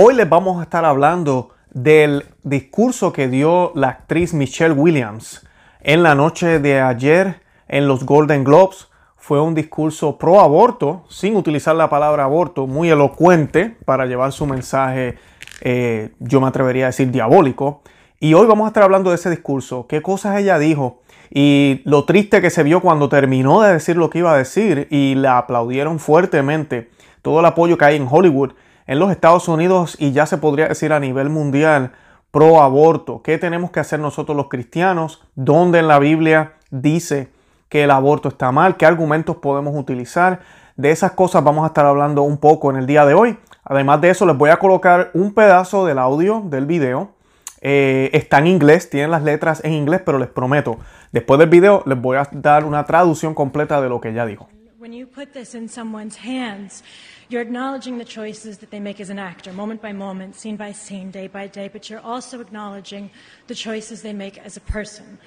Hoy 0.00 0.14
les 0.14 0.28
vamos 0.28 0.60
a 0.60 0.62
estar 0.62 0.84
hablando 0.84 1.50
del 1.72 2.24
discurso 2.44 3.12
que 3.12 3.26
dio 3.26 3.72
la 3.74 3.88
actriz 3.88 4.32
Michelle 4.32 4.74
Williams 4.74 5.44
en 5.80 6.04
la 6.04 6.14
noche 6.14 6.60
de 6.60 6.80
ayer 6.80 7.40
en 7.66 7.88
los 7.88 8.06
Golden 8.06 8.44
Globes. 8.44 8.86
Fue 9.16 9.40
un 9.40 9.56
discurso 9.56 10.16
pro 10.16 10.38
aborto, 10.38 11.04
sin 11.08 11.34
utilizar 11.34 11.74
la 11.74 11.90
palabra 11.90 12.22
aborto, 12.22 12.68
muy 12.68 12.90
elocuente 12.90 13.76
para 13.84 14.06
llevar 14.06 14.30
su 14.30 14.46
mensaje, 14.46 15.18
eh, 15.62 16.12
yo 16.20 16.40
me 16.40 16.46
atrevería 16.46 16.84
a 16.84 16.90
decir 16.90 17.10
diabólico. 17.10 17.82
Y 18.20 18.34
hoy 18.34 18.46
vamos 18.46 18.66
a 18.66 18.68
estar 18.68 18.84
hablando 18.84 19.10
de 19.10 19.16
ese 19.16 19.30
discurso, 19.30 19.88
qué 19.88 20.00
cosas 20.00 20.38
ella 20.38 20.60
dijo 20.60 21.00
y 21.28 21.82
lo 21.84 22.04
triste 22.04 22.40
que 22.40 22.50
se 22.50 22.62
vio 22.62 22.80
cuando 22.80 23.08
terminó 23.08 23.62
de 23.62 23.72
decir 23.72 23.96
lo 23.96 24.10
que 24.10 24.20
iba 24.20 24.32
a 24.32 24.38
decir 24.38 24.86
y 24.92 25.16
la 25.16 25.38
aplaudieron 25.38 25.98
fuertemente. 25.98 26.88
Todo 27.20 27.40
el 27.40 27.46
apoyo 27.46 27.76
que 27.76 27.84
hay 27.84 27.96
en 27.96 28.06
Hollywood, 28.08 28.52
en 28.88 28.98
los 28.98 29.12
Estados 29.12 29.46
Unidos 29.46 29.96
y 30.00 30.10
ya 30.10 30.26
se 30.26 30.38
podría 30.38 30.66
decir 30.66 30.92
a 30.92 30.98
nivel 30.98 31.30
mundial 31.30 31.92
pro 32.32 32.60
aborto. 32.60 33.22
¿Qué 33.22 33.38
tenemos 33.38 33.70
que 33.70 33.78
hacer 33.78 34.00
nosotros 34.00 34.36
los 34.36 34.48
cristianos? 34.48 35.22
¿Dónde 35.36 35.78
en 35.78 35.86
la 35.86 36.00
Biblia 36.00 36.54
dice 36.70 37.28
que 37.68 37.84
el 37.84 37.92
aborto 37.92 38.28
está 38.28 38.50
mal? 38.50 38.76
¿Qué 38.76 38.84
argumentos 38.84 39.36
podemos 39.36 39.76
utilizar? 39.76 40.40
De 40.74 40.90
esas 40.90 41.12
cosas 41.12 41.44
vamos 41.44 41.62
a 41.62 41.68
estar 41.68 41.86
hablando 41.86 42.22
un 42.22 42.38
poco 42.38 42.70
en 42.70 42.78
el 42.78 42.86
día 42.86 43.06
de 43.06 43.14
hoy. 43.14 43.38
Además 43.62 44.00
de 44.00 44.10
eso, 44.10 44.26
les 44.26 44.36
voy 44.36 44.50
a 44.50 44.58
colocar 44.58 45.10
un 45.14 45.32
pedazo 45.34 45.86
del 45.86 45.98
audio 45.98 46.42
del 46.44 46.66
video 46.66 47.12
eh, 47.60 48.10
está 48.12 48.38
en 48.38 48.46
inglés, 48.46 48.88
tienen 48.88 49.10
las 49.10 49.22
letras 49.22 49.60
en 49.64 49.72
inglés, 49.72 50.02
pero 50.04 50.18
les 50.18 50.28
prometo, 50.28 50.78
después 51.12 51.38
del 51.40 51.48
video 51.48 51.82
les 51.86 52.00
voy 52.00 52.16
a 52.16 52.28
dar 52.32 52.64
una 52.64 52.84
traducción 52.84 53.34
completa 53.34 53.80
de 53.80 53.88
lo 53.88 54.00
que 54.00 54.10
ella 54.10 54.26
dijo. 54.26 54.48
When 54.78 54.92
you 54.92 55.06
put 55.08 55.32
this 55.32 55.54
in 55.54 55.68
someone's 55.68 56.16
hands, 56.24 56.84
you're 57.28 57.42
acknowledging 57.42 57.98
the 57.98 58.04
choices 58.04 58.58
that 58.58 58.70
they 58.70 58.80
make 58.80 59.00
as 59.00 59.10
an 59.10 59.18
actor, 59.18 59.52
moment 59.52 59.82
by 59.82 59.92
moment, 59.92 60.34
scene 60.34 60.56
by 60.56 60.72
scene, 60.72 61.10
day 61.10 61.26
by 61.26 61.46
day, 61.46 61.68
but 61.68 61.90
you're 61.90 62.00
also 62.00 62.40
acknowledging 62.40 63.10
the 63.48 63.54
choices 63.54 64.00
they 64.00 64.14
make 64.14 64.38
as 64.38 64.56
a 64.56 64.60
person. 64.60 65.18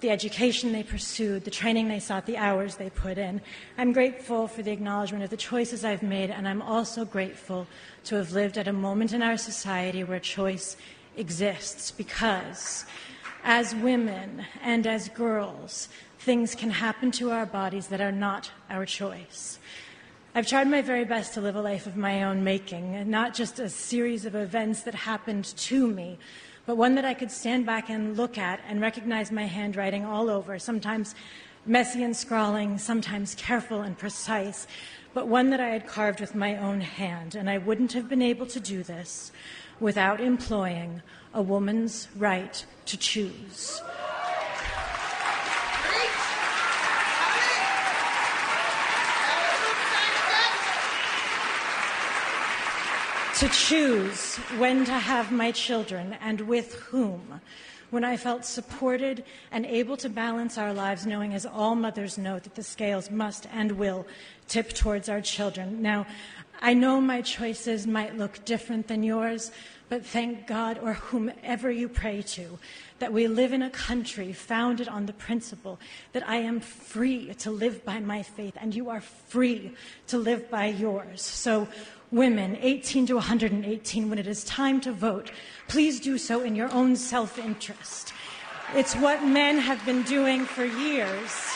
The 0.00 0.10
education 0.10 0.72
they 0.72 0.82
pursued, 0.84 1.44
the 1.44 1.50
training 1.50 1.88
they 1.88 1.98
sought, 1.98 2.26
the 2.26 2.36
hours 2.36 2.76
they 2.76 2.90
put 2.90 3.18
in. 3.18 3.40
I'm 3.76 3.92
grateful 3.92 4.46
for 4.46 4.62
the 4.62 4.72
acknowledgement 4.72 5.24
of 5.24 5.30
the 5.30 5.36
choices 5.36 5.84
I've 5.84 6.02
made, 6.02 6.30
and 6.30 6.46
I'm 6.46 6.62
also 6.62 7.04
grateful 7.04 7.66
to 8.04 8.16
have 8.16 8.32
lived 8.32 8.56
at 8.56 8.68
a 8.68 8.72
moment 8.72 9.12
in 9.12 9.22
our 9.22 9.36
society 9.36 10.04
where 10.04 10.20
choice 10.20 10.76
exists 11.16 11.90
because 11.90 12.84
as 13.44 13.74
women 13.74 14.44
and 14.62 14.86
as 14.86 15.08
girls, 15.08 15.88
things 16.20 16.54
can 16.54 16.70
happen 16.70 17.10
to 17.10 17.30
our 17.30 17.46
bodies 17.46 17.88
that 17.88 18.00
are 18.00 18.12
not 18.12 18.50
our 18.70 18.86
choice. 18.86 19.58
I've 20.34 20.46
tried 20.46 20.66
my 20.66 20.80
very 20.80 21.04
best 21.04 21.34
to 21.34 21.42
live 21.42 21.56
a 21.56 21.60
life 21.60 21.86
of 21.86 21.94
my 21.94 22.22
own 22.22 22.42
making, 22.42 22.94
and 22.94 23.10
not 23.10 23.34
just 23.34 23.58
a 23.58 23.68
series 23.68 24.24
of 24.24 24.34
events 24.34 24.82
that 24.84 24.94
happened 24.94 25.44
to 25.44 25.86
me, 25.86 26.18
but 26.64 26.78
one 26.78 26.94
that 26.94 27.04
I 27.04 27.12
could 27.12 27.30
stand 27.30 27.66
back 27.66 27.90
and 27.90 28.16
look 28.16 28.38
at 28.38 28.58
and 28.66 28.80
recognize 28.80 29.30
my 29.30 29.44
handwriting 29.44 30.06
all 30.06 30.30
over, 30.30 30.58
sometimes 30.58 31.14
messy 31.66 32.02
and 32.02 32.16
scrawling, 32.16 32.78
sometimes 32.78 33.34
careful 33.34 33.82
and 33.82 33.98
precise, 33.98 34.66
but 35.12 35.28
one 35.28 35.50
that 35.50 35.60
I 35.60 35.68
had 35.68 35.86
carved 35.86 36.20
with 36.20 36.34
my 36.34 36.56
own 36.56 36.80
hand. 36.80 37.34
And 37.34 37.50
I 37.50 37.58
wouldn't 37.58 37.92
have 37.92 38.08
been 38.08 38.22
able 38.22 38.46
to 38.46 38.60
do 38.60 38.82
this 38.82 39.32
without 39.80 40.18
employing 40.18 41.02
a 41.34 41.42
woman's 41.42 42.08
right 42.16 42.64
to 42.86 42.96
choose. 42.96 43.82
To 53.42 53.48
choose 53.48 54.36
when 54.56 54.84
to 54.84 54.92
have 54.92 55.32
my 55.32 55.50
children 55.50 56.16
and 56.20 56.40
with 56.42 56.74
whom, 56.74 57.40
when 57.90 58.04
I 58.04 58.16
felt 58.16 58.44
supported 58.44 59.24
and 59.50 59.66
able 59.66 59.96
to 59.96 60.08
balance 60.08 60.58
our 60.58 60.72
lives, 60.72 61.06
knowing, 61.06 61.34
as 61.34 61.44
all 61.44 61.74
mothers 61.74 62.16
know, 62.16 62.38
that 62.38 62.54
the 62.54 62.62
scales 62.62 63.10
must 63.10 63.48
and 63.52 63.72
will 63.72 64.06
tip 64.46 64.72
towards 64.72 65.08
our 65.08 65.20
children. 65.20 65.82
Now, 65.82 66.06
I 66.60 66.74
know 66.74 67.00
my 67.00 67.20
choices 67.20 67.84
might 67.84 68.16
look 68.16 68.44
different 68.44 68.86
than 68.86 69.02
yours, 69.02 69.50
but 69.88 70.06
thank 70.06 70.46
God, 70.46 70.78
or 70.80 70.92
whomever 70.92 71.68
you 71.68 71.88
pray 71.88 72.22
to, 72.22 72.60
that 73.00 73.12
we 73.12 73.26
live 73.26 73.52
in 73.52 73.62
a 73.62 73.70
country 73.70 74.32
founded 74.32 74.86
on 74.86 75.06
the 75.06 75.12
principle 75.12 75.80
that 76.12 76.28
I 76.28 76.36
am 76.36 76.60
free 76.60 77.34
to 77.40 77.50
live 77.50 77.84
by 77.84 77.98
my 77.98 78.22
faith 78.22 78.56
and 78.60 78.72
you 78.72 78.88
are 78.88 79.00
free 79.00 79.74
to 80.06 80.16
live 80.16 80.48
by 80.48 80.66
yours. 80.66 81.22
So, 81.22 81.66
women 82.12 82.58
18 82.60 83.06
to 83.06 83.14
118, 83.14 84.10
when 84.10 84.18
it 84.18 84.26
is 84.26 84.44
time 84.44 84.80
to 84.82 84.92
vote, 84.92 85.32
please 85.66 85.98
do 85.98 86.18
so 86.18 86.42
in 86.42 86.54
your 86.54 86.72
own 86.72 86.94
self 86.94 87.38
interest. 87.38 88.12
It's 88.74 88.94
what 88.94 89.24
men 89.24 89.58
have 89.58 89.84
been 89.84 90.02
doing 90.02 90.44
for 90.44 90.64
years. 90.64 91.48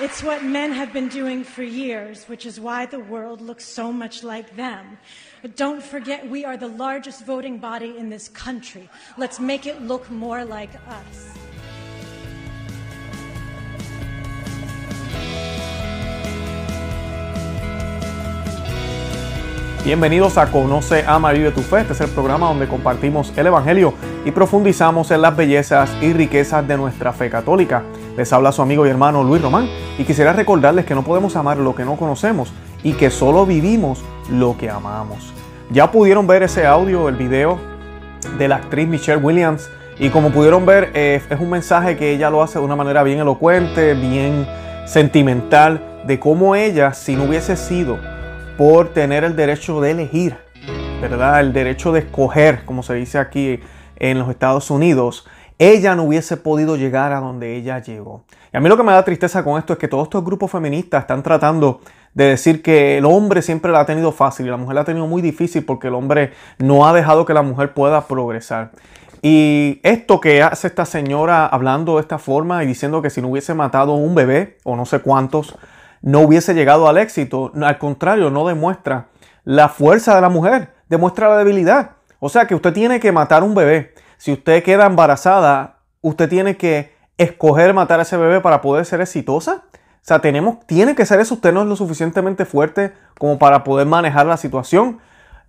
It's 0.00 0.22
what 0.22 0.44
men 0.44 0.72
have 0.72 0.92
been 0.92 1.08
doing 1.08 1.44
for 1.44 1.62
years, 1.62 2.24
which 2.24 2.46
is 2.46 2.58
why 2.58 2.86
the 2.86 2.98
world 2.98 3.40
looks 3.40 3.64
so 3.64 3.92
much 3.92 4.24
like 4.24 4.56
them. 4.56 4.98
But 5.44 5.58
don't 5.58 5.82
forget, 5.82 6.26
we 6.30 6.46
are 6.46 6.56
the 6.56 6.68
largest 6.68 7.26
voting 7.26 7.58
body 7.58 7.98
in 7.98 8.08
this 8.08 8.30
country. 8.30 8.88
Let's 9.18 9.38
make 9.38 9.66
it 9.66 9.82
look 9.82 10.10
more 10.10 10.42
like 10.42 10.70
us. 10.88 11.34
Bienvenidos 19.84 20.38
a 20.38 20.50
Conoce, 20.50 21.04
Ama, 21.06 21.32
Vive 21.32 21.50
tu 21.50 21.60
Fe. 21.60 21.80
Este 21.82 21.92
es 21.92 22.00
el 22.00 22.08
programa 22.08 22.46
donde 22.46 22.66
compartimos 22.66 23.30
el 23.36 23.46
Evangelio 23.46 23.92
y 24.24 24.30
profundizamos 24.30 25.10
en 25.10 25.20
las 25.20 25.36
bellezas 25.36 25.90
y 26.00 26.14
riquezas 26.14 26.66
de 26.66 26.78
nuestra 26.78 27.12
fe 27.12 27.28
católica. 27.28 27.82
Les 28.16 28.32
habla 28.32 28.50
su 28.50 28.62
amigo 28.62 28.86
y 28.86 28.88
hermano 28.88 29.22
Luis 29.22 29.42
Román 29.42 29.68
y 29.98 30.04
quisiera 30.04 30.32
recordarles 30.32 30.86
que 30.86 30.94
no 30.94 31.04
podemos 31.04 31.36
amar 31.36 31.58
lo 31.58 31.74
que 31.74 31.84
no 31.84 31.96
conocemos 31.96 32.50
y 32.84 32.92
que 32.92 33.10
solo 33.10 33.44
vivimos 33.46 34.04
lo 34.30 34.56
que 34.56 34.70
amamos. 34.70 35.32
Ya 35.70 35.90
pudieron 35.90 36.28
ver 36.28 36.44
ese 36.44 36.64
audio, 36.66 37.08
el 37.08 37.16
video 37.16 37.58
de 38.38 38.46
la 38.46 38.56
actriz 38.56 38.86
Michelle 38.86 39.20
Williams 39.20 39.68
y 39.98 40.10
como 40.10 40.30
pudieron 40.30 40.66
ver 40.66 40.90
eh, 40.94 41.20
es 41.28 41.40
un 41.40 41.50
mensaje 41.50 41.96
que 41.96 42.12
ella 42.12 42.30
lo 42.30 42.42
hace 42.42 42.58
de 42.58 42.64
una 42.64 42.76
manera 42.76 43.02
bien 43.02 43.18
elocuente, 43.18 43.94
bien 43.94 44.46
sentimental, 44.86 46.02
de 46.06 46.20
cómo 46.20 46.54
ella, 46.54 46.92
si 46.92 47.16
no 47.16 47.24
hubiese 47.24 47.56
sido 47.56 47.98
por 48.58 48.92
tener 48.92 49.24
el 49.24 49.34
derecho 49.34 49.80
de 49.80 49.92
elegir, 49.92 50.36
¿verdad? 51.00 51.40
El 51.40 51.52
derecho 51.52 51.92
de 51.92 52.00
escoger, 52.00 52.64
como 52.64 52.82
se 52.82 52.94
dice 52.94 53.18
aquí 53.18 53.60
en 53.96 54.18
los 54.18 54.28
Estados 54.28 54.70
Unidos, 54.70 55.26
ella 55.58 55.94
no 55.94 56.04
hubiese 56.04 56.36
podido 56.36 56.76
llegar 56.76 57.12
a 57.12 57.20
donde 57.20 57.56
ella 57.56 57.78
llegó. 57.80 58.24
Y 58.52 58.56
a 58.56 58.60
mí 58.60 58.68
lo 58.68 58.76
que 58.76 58.82
me 58.82 58.92
da 58.92 59.04
tristeza 59.04 59.44
con 59.44 59.58
esto 59.58 59.72
es 59.72 59.78
que 59.78 59.88
todos 59.88 60.04
estos 60.04 60.24
grupos 60.24 60.50
feministas 60.50 61.02
están 61.02 61.22
tratando 61.22 61.80
de 62.12 62.24
decir 62.26 62.62
que 62.62 62.98
el 62.98 63.04
hombre 63.04 63.42
siempre 63.42 63.72
la 63.72 63.80
ha 63.80 63.86
tenido 63.86 64.12
fácil 64.12 64.46
y 64.46 64.50
la 64.50 64.56
mujer 64.56 64.74
la 64.76 64.80
ha 64.82 64.84
tenido 64.84 65.06
muy 65.06 65.22
difícil 65.22 65.64
porque 65.64 65.88
el 65.88 65.94
hombre 65.94 66.32
no 66.58 66.86
ha 66.86 66.92
dejado 66.92 67.24
que 67.24 67.34
la 67.34 67.42
mujer 67.42 67.74
pueda 67.74 68.06
progresar. 68.06 68.70
Y 69.22 69.80
esto 69.82 70.20
que 70.20 70.42
hace 70.42 70.66
esta 70.66 70.84
señora 70.84 71.46
hablando 71.46 71.94
de 71.94 72.02
esta 72.02 72.18
forma 72.18 72.62
y 72.62 72.66
diciendo 72.66 73.00
que 73.00 73.10
si 73.10 73.22
no 73.22 73.28
hubiese 73.28 73.54
matado 73.54 73.94
un 73.94 74.14
bebé 74.14 74.58
o 74.64 74.76
no 74.76 74.84
sé 74.84 75.00
cuántos, 75.00 75.56
no 76.02 76.20
hubiese 76.20 76.52
llegado 76.52 76.88
al 76.88 76.98
éxito. 76.98 77.50
Al 77.62 77.78
contrario, 77.78 78.30
no 78.30 78.46
demuestra 78.46 79.06
la 79.44 79.70
fuerza 79.70 80.14
de 80.14 80.20
la 80.20 80.28
mujer, 80.28 80.74
demuestra 80.90 81.30
la 81.30 81.38
debilidad. 81.38 81.92
O 82.20 82.28
sea 82.28 82.46
que 82.46 82.54
usted 82.54 82.74
tiene 82.74 83.00
que 83.00 83.12
matar 83.12 83.42
un 83.42 83.54
bebé. 83.54 83.94
Si 84.16 84.32
usted 84.32 84.62
queda 84.62 84.86
embarazada, 84.86 85.78
usted 86.00 86.28
tiene 86.28 86.56
que 86.56 86.94
escoger 87.18 87.74
matar 87.74 88.00
a 88.00 88.02
ese 88.02 88.16
bebé 88.16 88.40
para 88.40 88.60
poder 88.60 88.84
ser 88.86 89.00
exitosa. 89.00 89.64
O 89.72 90.06
sea, 90.06 90.18
tenemos, 90.18 90.66
tiene 90.66 90.94
que 90.94 91.06
ser 91.06 91.20
eso. 91.20 91.34
Usted 91.34 91.52
no 91.52 91.62
es 91.62 91.68
lo 91.68 91.76
suficientemente 91.76 92.44
fuerte 92.44 92.92
como 93.18 93.38
para 93.38 93.64
poder 93.64 93.86
manejar 93.86 94.26
la 94.26 94.36
situación. 94.36 94.98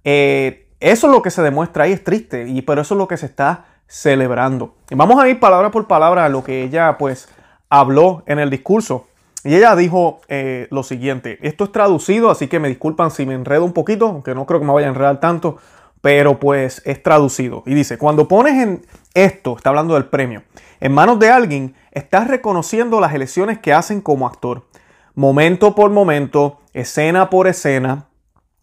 Eh, 0.03 0.67
eso 0.79 1.07
es 1.07 1.13
lo 1.13 1.21
que 1.21 1.31
se 1.31 1.41
demuestra 1.41 1.85
ahí, 1.85 1.93
es 1.93 2.03
triste, 2.03 2.47
y 2.47 2.61
pero 2.61 2.81
eso 2.81 2.93
es 2.93 2.97
lo 2.99 3.07
que 3.07 3.17
se 3.17 3.25
está 3.25 3.65
celebrando. 3.87 4.75
Y 4.89 4.95
vamos 4.95 5.21
a 5.21 5.27
ir 5.27 5.39
palabra 5.39 5.71
por 5.71 5.87
palabra 5.87 6.25
a 6.25 6.29
lo 6.29 6.43
que 6.43 6.63
ella 6.63 6.97
pues 6.97 7.27
habló 7.69 8.23
en 8.27 8.39
el 8.39 8.49
discurso. 8.49 9.07
Y 9.43 9.55
ella 9.55 9.75
dijo 9.75 10.21
eh, 10.27 10.67
lo 10.71 10.83
siguiente, 10.83 11.37
esto 11.41 11.65
es 11.65 11.71
traducido, 11.71 12.31
así 12.31 12.47
que 12.47 12.59
me 12.59 12.67
disculpan 12.67 13.11
si 13.11 13.25
me 13.25 13.35
enredo 13.35 13.63
un 13.63 13.73
poquito, 13.73 14.07
aunque 14.07 14.33
no 14.33 14.45
creo 14.45 14.59
que 14.59 14.65
me 14.65 14.73
vaya 14.73 14.87
a 14.87 14.89
enredar 14.89 15.19
tanto, 15.19 15.57
pero 16.05 16.39
pues 16.39 16.83
es 16.85 17.01
traducido. 17.01 17.63
Y 17.65 17.73
dice, 17.73 17.97
cuando 17.97 18.27
pones 18.27 18.61
en 18.61 18.85
esto, 19.15 19.55
está 19.57 19.69
hablando 19.69 19.95
del 19.95 20.05
premio, 20.05 20.43
en 20.79 20.91
manos 20.91 21.17
de 21.17 21.31
alguien, 21.31 21.73
estás 21.91 22.27
reconociendo 22.27 23.01
las 23.01 23.15
elecciones 23.15 23.57
que 23.57 23.73
hacen 23.73 24.01
como 24.01 24.27
actor, 24.27 24.67
momento 25.15 25.73
por 25.73 25.89
momento, 25.89 26.59
escena 26.73 27.31
por 27.31 27.47
escena, 27.47 28.05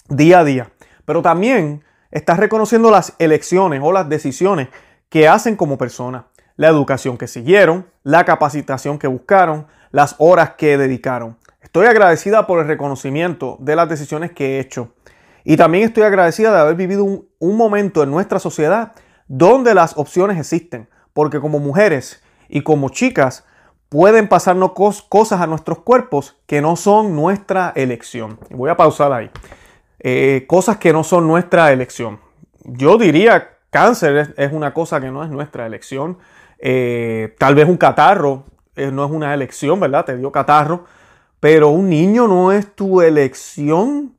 día 0.09 0.39
a 0.39 0.45
día. 0.45 0.71
Pero 1.05 1.21
también 1.21 1.83
estás 2.13 2.39
reconociendo 2.39 2.93
las 2.93 3.17
elecciones 3.19 3.81
o 3.83 3.91
las 3.91 4.09
decisiones 4.09 4.69
que 5.09 5.27
hacen 5.27 5.57
como 5.57 5.77
persona. 5.77 6.27
la 6.55 6.69
educación 6.69 7.19
que 7.19 7.27
siguieron, 7.27 7.89
la 8.05 8.25
capacitación 8.25 9.01
que 9.01 9.09
buscaron, 9.09 9.67
las 9.91 10.15
horas 10.19 10.51
que 10.51 10.79
dedicaron. 10.79 11.39
Estoy 11.61 11.87
agradecida 11.87 12.47
por 12.47 12.61
el 12.61 12.69
reconocimiento 12.69 13.57
de 13.59 13.75
las 13.75 13.89
decisiones 13.89 14.31
que 14.31 14.47
he 14.47 14.61
hecho. 14.61 14.93
Y 15.45 15.57
también 15.57 15.85
estoy 15.85 16.05
agradecida 16.05 16.53
de 16.53 16.61
haber 16.61 16.77
vivido 16.77 17.05
un, 17.05 17.57
momento 17.57 18.03
en 18.03 18.11
nuestra 18.11 18.39
sociedad 18.39 18.93
donde 19.29 19.75
las 19.75 19.97
opciones 19.97 20.39
existen. 20.39 20.89
Porque 21.13 21.41
como 21.41 21.59
mujeres 21.59 22.23
y 22.49 22.63
como 22.63 22.89
chicas 22.89 23.45
pueden 23.89 24.29
pasarnos 24.29 24.73
cosas 25.09 25.41
a 25.41 25.47
nuestros 25.47 25.81
cuerpos 25.81 26.37
que 26.47 26.63
no 26.63 26.77
son 26.77 27.15
nuestra 27.15 27.73
elección. 27.77 28.39
Voy 28.51 28.71
a 28.71 28.77
pausar 28.77 29.13
ahí. 29.13 29.31
Eh, 30.01 30.47
cosas 30.49 30.79
que 30.79 30.93
no 30.93 31.05
son 31.05 31.27
nuestra 31.27 31.73
elección. 31.73 32.19
Yo 32.65 32.97
diría 32.97 33.51
cáncer 33.71 34.35
es, 34.37 34.53
una 34.53 34.73
cosa 34.73 35.01
que 35.01 35.11
no 35.11 35.23
es 35.25 35.31
nuestra 35.31 35.67
elección. 35.67 36.19
Eh, 36.59 37.35
tal 37.39 37.55
vez 37.55 37.69
un 37.69 37.77
catarro 37.77 38.45
eh, 38.77 38.91
no 38.91 39.05
es 39.05 39.11
una 39.11 39.35
elección, 39.35 39.79
¿verdad? 39.81 40.05
Te 40.05 40.17
dio 40.17 40.33
catarro. 40.33 40.85
Pero 41.41 41.71
un 41.71 41.89
niño 41.89 42.29
no 42.29 42.53
es 42.53 42.75
tu 42.75 43.03
elección. 43.03 44.15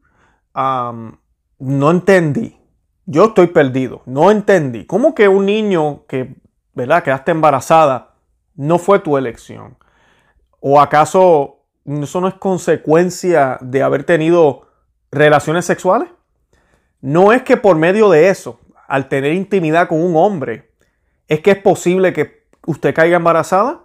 No 0.54 1.92
entendí. 1.92 2.60
Yo 3.06 3.26
estoy 3.26 3.48
perdido. 3.48 4.02
No 4.06 4.32
entendí. 4.32 4.86
¿Cómo 4.86 5.14
que 5.14 5.28
un 5.28 5.46
niño 5.46 6.06
que, 6.08 6.36
¿verdad? 6.74 7.04
Quedaste 7.04 7.32
embarazada 7.32 8.16
no 8.56 8.78
fue 8.78 9.00
tu 9.00 9.18
elección? 9.18 9.78
¿O 10.60 10.80
acaso 10.80 11.66
eso 11.86 12.22
no 12.22 12.28
es 12.28 12.36
consecuencia 12.36 13.58
de 13.62 13.84
haber 13.84 14.04
tenido 14.06 14.68
relaciones 15.12 15.66
sexuales? 15.66 16.10
No 17.02 17.34
es 17.34 17.42
que 17.44 17.58
por 17.58 17.76
medio 17.76 18.10
de 18.10 18.30
eso, 18.30 18.60
al 18.88 19.10
tener 19.10 19.34
intimidad 19.34 19.90
con 19.90 20.02
un 20.02 20.16
hombre, 20.16 20.72
es 21.28 21.42
que 21.42 21.52
es 21.52 21.58
posible 21.58 22.14
que 22.14 22.46
usted 22.66 22.94
caiga 22.94 23.18
embarazada. 23.18 23.82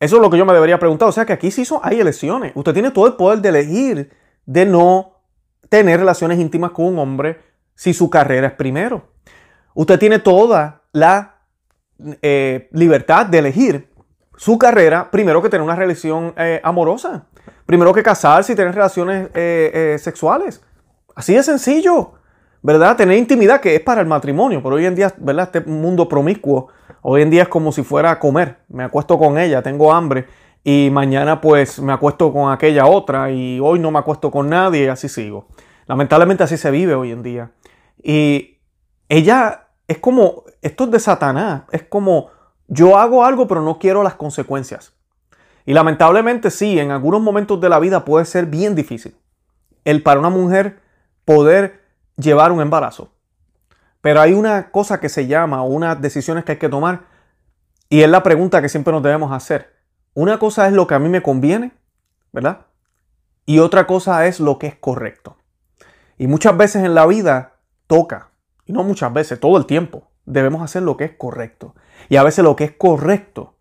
Eso 0.00 0.16
es 0.16 0.22
lo 0.22 0.30
que 0.30 0.38
yo 0.38 0.44
me 0.44 0.52
debería 0.52 0.78
preguntar. 0.78 1.08
O 1.08 1.12
sea 1.12 1.24
que 1.24 1.32
aquí 1.32 1.50
sí 1.50 1.64
son, 1.64 1.80
hay 1.82 2.00
elecciones. 2.00 2.52
Usted 2.54 2.72
tiene 2.72 2.90
todo 2.90 3.06
el 3.06 3.14
poder 3.14 3.40
de 3.40 3.48
elegir 3.50 4.10
de 4.44 4.66
no 4.66 5.15
tener 5.68 6.00
relaciones 6.00 6.38
íntimas 6.38 6.70
con 6.70 6.86
un 6.86 6.98
hombre 6.98 7.40
si 7.74 7.92
su 7.92 8.10
carrera 8.10 8.48
es 8.48 8.52
primero. 8.54 9.08
Usted 9.74 9.98
tiene 9.98 10.18
toda 10.18 10.82
la 10.92 11.36
eh, 12.22 12.68
libertad 12.72 13.26
de 13.26 13.38
elegir 13.38 13.88
su 14.36 14.58
carrera 14.58 15.10
primero 15.10 15.40
que 15.42 15.48
tener 15.48 15.62
una 15.62 15.76
relación 15.76 16.34
eh, 16.36 16.60
amorosa. 16.62 17.26
Primero 17.64 17.92
que 17.92 18.02
casarse 18.02 18.52
y 18.52 18.56
tener 18.56 18.74
relaciones 18.74 19.30
eh, 19.34 19.96
sexuales. 19.98 20.62
Así 21.14 21.34
de 21.34 21.42
sencillo. 21.42 22.12
¿Verdad? 22.62 22.96
Tener 22.96 23.16
intimidad 23.16 23.60
que 23.60 23.76
es 23.76 23.80
para 23.80 24.00
el 24.00 24.06
matrimonio. 24.06 24.62
Pero 24.62 24.76
hoy 24.76 24.86
en 24.86 24.94
día, 24.94 25.14
¿verdad? 25.18 25.50
Este 25.54 25.60
mundo 25.70 26.08
promiscuo. 26.08 26.68
Hoy 27.02 27.22
en 27.22 27.30
día 27.30 27.42
es 27.42 27.48
como 27.48 27.70
si 27.70 27.82
fuera 27.82 28.10
a 28.10 28.18
comer. 28.18 28.58
Me 28.68 28.82
acuesto 28.82 29.18
con 29.18 29.38
ella, 29.38 29.62
tengo 29.62 29.92
hambre. 29.92 30.26
Y 30.68 30.90
mañana 30.90 31.40
pues 31.40 31.78
me 31.78 31.92
acuesto 31.92 32.32
con 32.32 32.50
aquella 32.50 32.86
otra. 32.86 33.30
Y 33.30 33.60
hoy 33.60 33.78
no 33.78 33.92
me 33.92 34.00
acuesto 34.00 34.32
con 34.32 34.48
nadie 34.48 34.82
y 34.82 34.88
así 34.88 35.08
sigo. 35.08 35.46
Lamentablemente 35.86 36.42
así 36.42 36.56
se 36.56 36.72
vive 36.72 36.96
hoy 36.96 37.12
en 37.12 37.22
día. 37.22 37.52
Y 38.02 38.58
ella 39.08 39.68
es 39.86 39.98
como, 39.98 40.42
esto 40.62 40.84
es 40.84 40.90
de 40.90 40.98
Satanás, 40.98 41.62
es 41.70 41.84
como 41.84 42.30
yo 42.66 42.98
hago 42.98 43.24
algo 43.24 43.46
pero 43.46 43.62
no 43.62 43.78
quiero 43.78 44.02
las 44.02 44.14
consecuencias. 44.14 44.92
Y 45.66 45.72
lamentablemente 45.72 46.50
sí, 46.50 46.80
en 46.80 46.90
algunos 46.90 47.20
momentos 47.20 47.60
de 47.60 47.68
la 47.68 47.78
vida 47.78 48.04
puede 48.04 48.24
ser 48.24 48.46
bien 48.46 48.74
difícil 48.74 49.16
el 49.84 50.02
para 50.02 50.18
una 50.18 50.30
mujer 50.30 50.80
poder 51.24 51.84
llevar 52.16 52.50
un 52.50 52.60
embarazo. 52.60 53.12
Pero 54.00 54.20
hay 54.20 54.32
una 54.32 54.72
cosa 54.72 54.98
que 54.98 55.10
se 55.10 55.28
llama, 55.28 55.62
unas 55.62 56.02
decisiones 56.02 56.42
que 56.42 56.52
hay 56.52 56.58
que 56.58 56.68
tomar, 56.68 57.02
y 57.88 58.02
es 58.02 58.10
la 58.10 58.24
pregunta 58.24 58.60
que 58.60 58.68
siempre 58.68 58.92
nos 58.92 59.04
debemos 59.04 59.30
hacer. 59.30 59.75
Una 60.16 60.38
cosa 60.38 60.66
es 60.66 60.72
lo 60.72 60.86
que 60.86 60.94
a 60.94 60.98
mí 60.98 61.10
me 61.10 61.20
conviene, 61.20 61.72
¿verdad? 62.32 62.62
Y 63.44 63.58
otra 63.58 63.86
cosa 63.86 64.26
es 64.26 64.40
lo 64.40 64.58
que 64.58 64.66
es 64.66 64.74
correcto. 64.74 65.36
Y 66.16 66.26
muchas 66.26 66.56
veces 66.56 66.84
en 66.84 66.94
la 66.94 67.04
vida 67.04 67.56
toca, 67.86 68.30
y 68.64 68.72
no 68.72 68.82
muchas 68.82 69.12
veces, 69.12 69.38
todo 69.38 69.58
el 69.58 69.66
tiempo, 69.66 70.08
debemos 70.24 70.62
hacer 70.62 70.84
lo 70.84 70.96
que 70.96 71.04
es 71.04 71.12
correcto. 71.18 71.74
Y 72.08 72.16
a 72.16 72.22
veces 72.22 72.42
lo 72.42 72.56
que 72.56 72.64
es 72.64 72.72
correcto, 72.72 73.58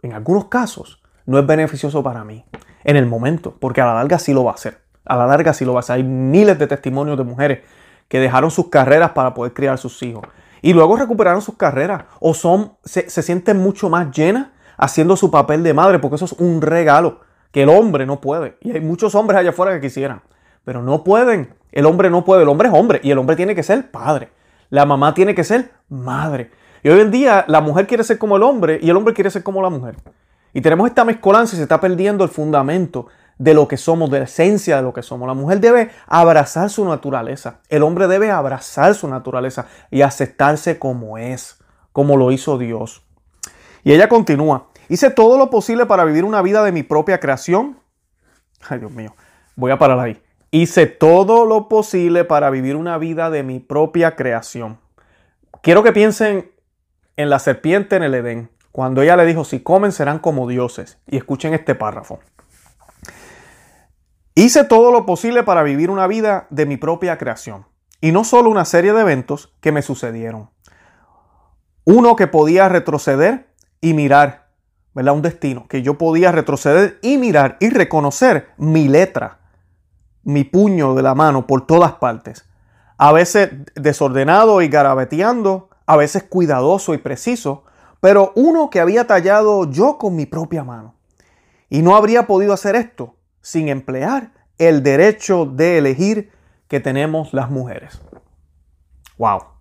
en 0.00 0.14
algunos 0.14 0.46
casos, 0.46 1.02
no 1.26 1.38
es 1.38 1.46
beneficioso 1.46 2.02
para 2.02 2.24
mí 2.24 2.46
en 2.84 2.96
el 2.96 3.04
momento, 3.04 3.58
porque 3.60 3.82
a 3.82 3.84
la 3.84 3.94
larga 3.96 4.18
sí 4.18 4.32
lo 4.32 4.44
va 4.44 4.52
a 4.52 4.54
hacer. 4.54 4.80
A 5.04 5.18
la 5.18 5.26
larga 5.26 5.52
sí 5.52 5.66
lo 5.66 5.74
va 5.74 5.80
a 5.80 5.82
hacer. 5.82 5.96
Hay 5.96 6.04
miles 6.04 6.58
de 6.58 6.68
testimonios 6.68 7.18
de 7.18 7.24
mujeres 7.24 7.60
que 8.08 8.18
dejaron 8.18 8.50
sus 8.50 8.70
carreras 8.70 9.10
para 9.10 9.34
poder 9.34 9.52
criar 9.52 9.76
sus 9.76 10.02
hijos. 10.02 10.24
Y 10.62 10.72
luego 10.72 10.96
recuperaron 10.96 11.42
sus 11.42 11.58
carreras 11.58 12.04
o 12.18 12.32
son, 12.32 12.78
se, 12.82 13.10
se 13.10 13.22
sienten 13.22 13.58
mucho 13.58 13.90
más 13.90 14.10
llenas 14.10 14.46
haciendo 14.76 15.16
su 15.16 15.30
papel 15.30 15.62
de 15.62 15.74
madre, 15.74 15.98
porque 15.98 16.16
eso 16.16 16.24
es 16.24 16.32
un 16.32 16.62
regalo 16.62 17.20
que 17.50 17.62
el 17.62 17.68
hombre 17.68 18.06
no 18.06 18.20
puede. 18.20 18.56
Y 18.60 18.72
hay 18.72 18.80
muchos 18.80 19.14
hombres 19.14 19.38
allá 19.38 19.50
afuera 19.50 19.72
que 19.72 19.80
quisieran, 19.80 20.22
pero 20.64 20.82
no 20.82 21.04
pueden. 21.04 21.54
El 21.70 21.86
hombre 21.86 22.10
no 22.10 22.24
puede, 22.24 22.42
el 22.42 22.48
hombre 22.48 22.68
es 22.68 22.74
hombre 22.74 23.00
y 23.02 23.10
el 23.10 23.18
hombre 23.18 23.36
tiene 23.36 23.54
que 23.54 23.62
ser 23.62 23.90
padre. 23.90 24.30
La 24.70 24.86
mamá 24.86 25.14
tiene 25.14 25.34
que 25.34 25.44
ser 25.44 25.70
madre. 25.88 26.50
Y 26.82 26.88
hoy 26.88 27.00
en 27.00 27.10
día 27.10 27.44
la 27.46 27.60
mujer 27.60 27.86
quiere 27.86 28.04
ser 28.04 28.18
como 28.18 28.36
el 28.36 28.42
hombre 28.42 28.78
y 28.82 28.90
el 28.90 28.96
hombre 28.96 29.14
quiere 29.14 29.30
ser 29.30 29.42
como 29.42 29.62
la 29.62 29.70
mujer. 29.70 29.96
Y 30.52 30.60
tenemos 30.60 30.88
esta 30.88 31.04
mezcolanza 31.04 31.54
y 31.54 31.58
se 31.58 31.62
está 31.62 31.80
perdiendo 31.80 32.24
el 32.24 32.30
fundamento 32.30 33.06
de 33.38 33.54
lo 33.54 33.66
que 33.68 33.76
somos, 33.76 34.10
de 34.10 34.18
la 34.18 34.24
esencia 34.24 34.76
de 34.76 34.82
lo 34.82 34.92
que 34.92 35.02
somos. 35.02 35.26
La 35.26 35.34
mujer 35.34 35.60
debe 35.60 35.90
abrazar 36.06 36.70
su 36.70 36.84
naturaleza. 36.84 37.60
El 37.68 37.82
hombre 37.82 38.06
debe 38.06 38.30
abrazar 38.30 38.94
su 38.94 39.08
naturaleza 39.08 39.66
y 39.90 40.02
aceptarse 40.02 40.78
como 40.78 41.18
es, 41.18 41.58
como 41.92 42.16
lo 42.16 42.30
hizo 42.32 42.58
Dios. 42.58 43.02
Y 43.84 43.92
ella 43.92 44.08
continúa. 44.08 44.68
Hice 44.88 45.10
todo 45.10 45.38
lo 45.38 45.50
posible 45.50 45.86
para 45.86 46.04
vivir 46.04 46.24
una 46.24 46.42
vida 46.42 46.62
de 46.62 46.72
mi 46.72 46.82
propia 46.82 47.18
creación. 47.18 47.78
Ay, 48.68 48.78
Dios 48.78 48.92
mío. 48.92 49.14
Voy 49.56 49.70
a 49.70 49.78
parar 49.78 49.98
ahí. 49.98 50.22
Hice 50.50 50.86
todo 50.86 51.46
lo 51.46 51.68
posible 51.68 52.24
para 52.24 52.50
vivir 52.50 52.76
una 52.76 52.98
vida 52.98 53.30
de 53.30 53.42
mi 53.42 53.58
propia 53.58 54.16
creación. 54.16 54.78
Quiero 55.62 55.82
que 55.82 55.92
piensen 55.92 56.52
en 57.16 57.30
la 57.30 57.38
serpiente 57.38 57.96
en 57.96 58.02
el 58.02 58.14
Edén, 58.14 58.50
cuando 58.70 59.02
ella 59.02 59.16
le 59.16 59.26
dijo, 59.26 59.44
si 59.44 59.60
comen 59.60 59.92
serán 59.92 60.18
como 60.18 60.46
dioses. 60.48 60.98
Y 61.06 61.16
escuchen 61.16 61.54
este 61.54 61.74
párrafo. 61.74 62.20
Hice 64.34 64.64
todo 64.64 64.92
lo 64.92 65.04
posible 65.04 65.42
para 65.42 65.62
vivir 65.62 65.90
una 65.90 66.06
vida 66.06 66.46
de 66.50 66.66
mi 66.66 66.76
propia 66.76 67.18
creación. 67.18 67.66
Y 68.00 68.12
no 68.12 68.24
solo 68.24 68.50
una 68.50 68.64
serie 68.64 68.92
de 68.92 69.02
eventos 69.02 69.54
que 69.60 69.72
me 69.72 69.82
sucedieron. 69.82 70.50
Uno 71.84 72.16
que 72.16 72.26
podía 72.26 72.68
retroceder 72.68 73.51
y 73.82 73.92
mirar, 73.92 74.48
¿verdad? 74.94 75.12
Un 75.12 75.20
destino, 75.20 75.68
que 75.68 75.82
yo 75.82 75.98
podía 75.98 76.32
retroceder 76.32 76.98
y 77.02 77.18
mirar 77.18 77.58
y 77.60 77.68
reconocer 77.68 78.48
mi 78.56 78.88
letra 78.88 79.40
mi 80.24 80.44
puño 80.44 80.94
de 80.94 81.02
la 81.02 81.14
mano 81.14 81.46
por 81.46 81.66
todas 81.66 81.94
partes. 81.94 82.44
A 82.96 83.12
veces 83.12 83.50
desordenado 83.74 84.62
y 84.62 84.68
garabeteando, 84.68 85.68
a 85.86 85.96
veces 85.96 86.22
cuidadoso 86.22 86.94
y 86.94 86.98
preciso, 86.98 87.64
pero 88.00 88.32
uno 88.34 88.70
que 88.70 88.80
había 88.80 89.06
tallado 89.06 89.70
yo 89.70 89.98
con 89.98 90.16
mi 90.16 90.26
propia 90.26 90.64
mano. 90.64 90.94
Y 91.68 91.82
no 91.82 91.96
habría 91.96 92.26
podido 92.26 92.52
hacer 92.52 92.76
esto 92.76 93.16
sin 93.40 93.68
emplear 93.68 94.32
el 94.58 94.82
derecho 94.82 95.46
de 95.46 95.78
elegir 95.78 96.30
que 96.68 96.80
tenemos 96.80 97.32
las 97.32 97.50
mujeres. 97.50 98.00
Wow. 99.18 99.51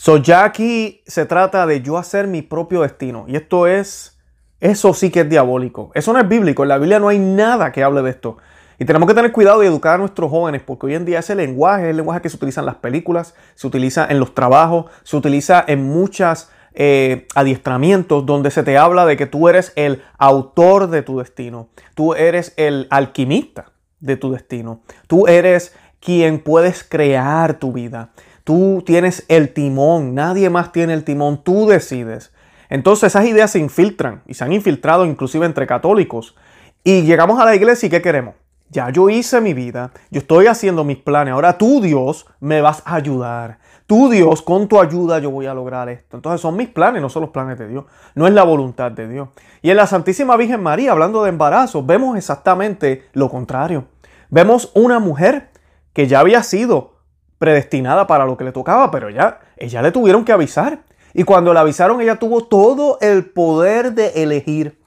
So 0.00 0.18
ya 0.18 0.44
aquí 0.44 1.02
se 1.08 1.26
trata 1.26 1.66
de 1.66 1.82
yo 1.82 1.98
hacer 1.98 2.28
mi 2.28 2.40
propio 2.40 2.82
destino. 2.82 3.24
Y 3.26 3.34
esto 3.34 3.66
es, 3.66 4.16
eso 4.60 4.94
sí 4.94 5.10
que 5.10 5.22
es 5.22 5.28
diabólico. 5.28 5.90
Eso 5.92 6.12
no 6.12 6.20
es 6.20 6.28
bíblico. 6.28 6.62
En 6.62 6.68
la 6.68 6.78
Biblia 6.78 7.00
no 7.00 7.08
hay 7.08 7.18
nada 7.18 7.72
que 7.72 7.82
hable 7.82 8.02
de 8.02 8.10
esto. 8.10 8.36
Y 8.78 8.84
tenemos 8.84 9.08
que 9.08 9.14
tener 9.16 9.32
cuidado 9.32 9.60
y 9.64 9.66
educar 9.66 9.96
a 9.96 9.98
nuestros 9.98 10.30
jóvenes 10.30 10.62
porque 10.64 10.86
hoy 10.86 10.94
en 10.94 11.04
día 11.04 11.18
ese 11.18 11.34
lenguaje 11.34 11.86
es 11.86 11.90
el 11.90 11.96
lenguaje 11.96 12.20
que 12.20 12.28
se 12.28 12.36
utiliza 12.36 12.60
en 12.60 12.66
las 12.66 12.76
películas, 12.76 13.34
se 13.56 13.66
utiliza 13.66 14.06
en 14.08 14.20
los 14.20 14.36
trabajos, 14.36 14.86
se 15.02 15.16
utiliza 15.16 15.64
en 15.66 15.82
muchos 15.82 16.48
eh, 16.74 17.26
adiestramientos 17.34 18.24
donde 18.24 18.52
se 18.52 18.62
te 18.62 18.78
habla 18.78 19.04
de 19.04 19.16
que 19.16 19.26
tú 19.26 19.48
eres 19.48 19.72
el 19.74 20.04
autor 20.16 20.90
de 20.90 21.02
tu 21.02 21.18
destino, 21.18 21.70
tú 21.96 22.14
eres 22.14 22.54
el 22.56 22.86
alquimista 22.90 23.72
de 23.98 24.16
tu 24.16 24.30
destino, 24.30 24.80
tú 25.08 25.26
eres 25.26 25.74
quien 25.98 26.38
puedes 26.38 26.84
crear 26.84 27.58
tu 27.58 27.72
vida, 27.72 28.10
tú 28.48 28.82
tienes 28.86 29.26
el 29.28 29.52
timón, 29.52 30.14
nadie 30.14 30.48
más 30.48 30.72
tiene 30.72 30.94
el 30.94 31.04
timón, 31.04 31.44
tú 31.44 31.66
decides. 31.66 32.32
Entonces 32.70 33.08
esas 33.08 33.26
ideas 33.26 33.50
se 33.50 33.58
infiltran 33.58 34.22
y 34.26 34.32
se 34.32 34.42
han 34.42 34.54
infiltrado 34.54 35.04
inclusive 35.04 35.44
entre 35.44 35.66
católicos. 35.66 36.34
Y 36.82 37.02
llegamos 37.02 37.38
a 37.38 37.44
la 37.44 37.54
iglesia 37.54 37.88
y 37.88 37.90
¿qué 37.90 38.00
queremos? 38.00 38.36
Ya 38.70 38.88
yo 38.88 39.10
hice 39.10 39.42
mi 39.42 39.52
vida, 39.52 39.90
yo 40.10 40.20
estoy 40.20 40.46
haciendo 40.46 40.82
mis 40.82 40.96
planes, 40.96 41.34
ahora 41.34 41.58
tú 41.58 41.82
Dios 41.82 42.24
me 42.40 42.62
vas 42.62 42.82
a 42.86 42.94
ayudar. 42.94 43.58
Tú 43.86 44.08
Dios, 44.08 44.40
con 44.40 44.66
tu 44.66 44.80
ayuda 44.80 45.18
yo 45.18 45.30
voy 45.30 45.44
a 45.44 45.52
lograr 45.52 45.90
esto. 45.90 46.16
Entonces 46.16 46.40
son 46.40 46.56
mis 46.56 46.70
planes, 46.70 47.02
no 47.02 47.10
son 47.10 47.20
los 47.20 47.30
planes 47.30 47.58
de 47.58 47.68
Dios, 47.68 47.84
no 48.14 48.26
es 48.26 48.32
la 48.32 48.44
voluntad 48.44 48.90
de 48.90 49.08
Dios. 49.10 49.28
Y 49.60 49.68
en 49.68 49.76
la 49.76 49.86
Santísima 49.86 50.38
Virgen 50.38 50.62
María, 50.62 50.92
hablando 50.92 51.22
de 51.22 51.28
embarazo, 51.28 51.82
vemos 51.84 52.16
exactamente 52.16 53.10
lo 53.12 53.28
contrario. 53.28 53.88
Vemos 54.30 54.72
una 54.74 55.00
mujer 55.00 55.50
que 55.92 56.06
ya 56.06 56.20
había 56.20 56.42
sido 56.42 56.97
predestinada 57.38 58.06
para 58.06 58.26
lo 58.26 58.36
que 58.36 58.44
le 58.44 58.52
tocaba, 58.52 58.90
pero 58.90 59.10
ya 59.10 59.40
ella 59.56 59.82
le 59.82 59.92
tuvieron 59.92 60.24
que 60.24 60.32
avisar. 60.32 60.80
Y 61.14 61.24
cuando 61.24 61.52
le 61.52 61.60
avisaron, 61.60 62.00
ella 62.00 62.16
tuvo 62.16 62.44
todo 62.44 62.98
el 63.00 63.24
poder 63.26 63.92
de 63.92 64.22
elegir. 64.22 64.80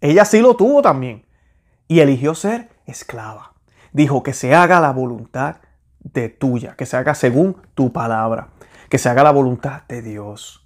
Ella 0.00 0.24
sí 0.24 0.40
lo 0.40 0.54
tuvo 0.56 0.82
también. 0.82 1.26
Y 1.88 2.00
eligió 2.00 2.34
ser 2.34 2.68
esclava. 2.86 3.54
Dijo 3.92 4.22
que 4.22 4.32
se 4.32 4.54
haga 4.54 4.80
la 4.80 4.92
voluntad 4.92 5.56
de 6.00 6.28
tuya, 6.28 6.74
que 6.76 6.86
se 6.86 6.96
haga 6.96 7.14
según 7.14 7.56
tu 7.74 7.92
palabra, 7.92 8.48
que 8.88 8.98
se 8.98 9.08
haga 9.08 9.22
la 9.22 9.30
voluntad 9.30 9.82
de 9.88 10.02
Dios. 10.02 10.64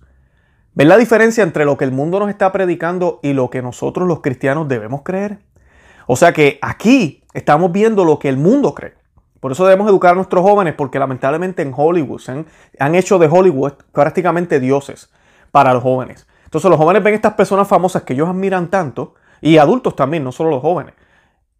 ¿Ven 0.75 0.89
la 0.89 0.97
diferencia 0.97 1.43
entre 1.43 1.65
lo 1.65 1.77
que 1.77 1.85
el 1.85 1.93
mundo 1.93 2.21
nos 2.21 2.29
está 2.29 2.53
predicando 2.53 3.21
y 3.23 3.33
lo 3.33 3.51
que 3.51 3.63
nosotros 3.63 4.07
los 4.07 4.21
cristianos 4.21 4.69
debemos 4.69 5.03
creer? 5.03 5.39
O 6.07 6.17
sea 6.17 6.33
que 6.33 6.59
aquí 6.63 7.25
estamos 7.35 7.73
viendo 7.73 8.05
lo 8.05 8.19
que 8.19 8.29
el 8.29 8.37
mundo 8.37 8.75
cree. 8.75 8.95
Por 9.41 9.53
eso 9.53 9.65
debemos 9.65 9.89
educar 9.89 10.13
a 10.13 10.15
nuestros 10.15 10.43
jóvenes, 10.43 10.75
porque 10.75 10.99
lamentablemente 10.99 11.63
en 11.63 11.73
Hollywood 11.77 12.21
han, 12.79 12.95
hecho 12.95 13.19
de 13.19 13.29
Hollywood 13.29 13.75
prácticamente 13.93 14.61
dioses 14.61 15.11
para 15.51 15.73
los 15.73 15.83
jóvenes. 15.83 16.27
Entonces 16.45 16.71
los 16.71 16.79
jóvenes 16.79 17.03
ven 17.03 17.15
estas 17.15 17.35
personas 17.35 17.69
famosas 17.69 18.03
que 18.03 18.15
ellos 18.15 18.29
admiran 18.29 18.69
tanto, 18.69 19.15
y 19.41 19.59
adultos 19.59 19.95
también, 19.95 20.25
no 20.25 20.33
solo 20.33 20.51
los 20.51 20.61
jóvenes, 20.61 20.95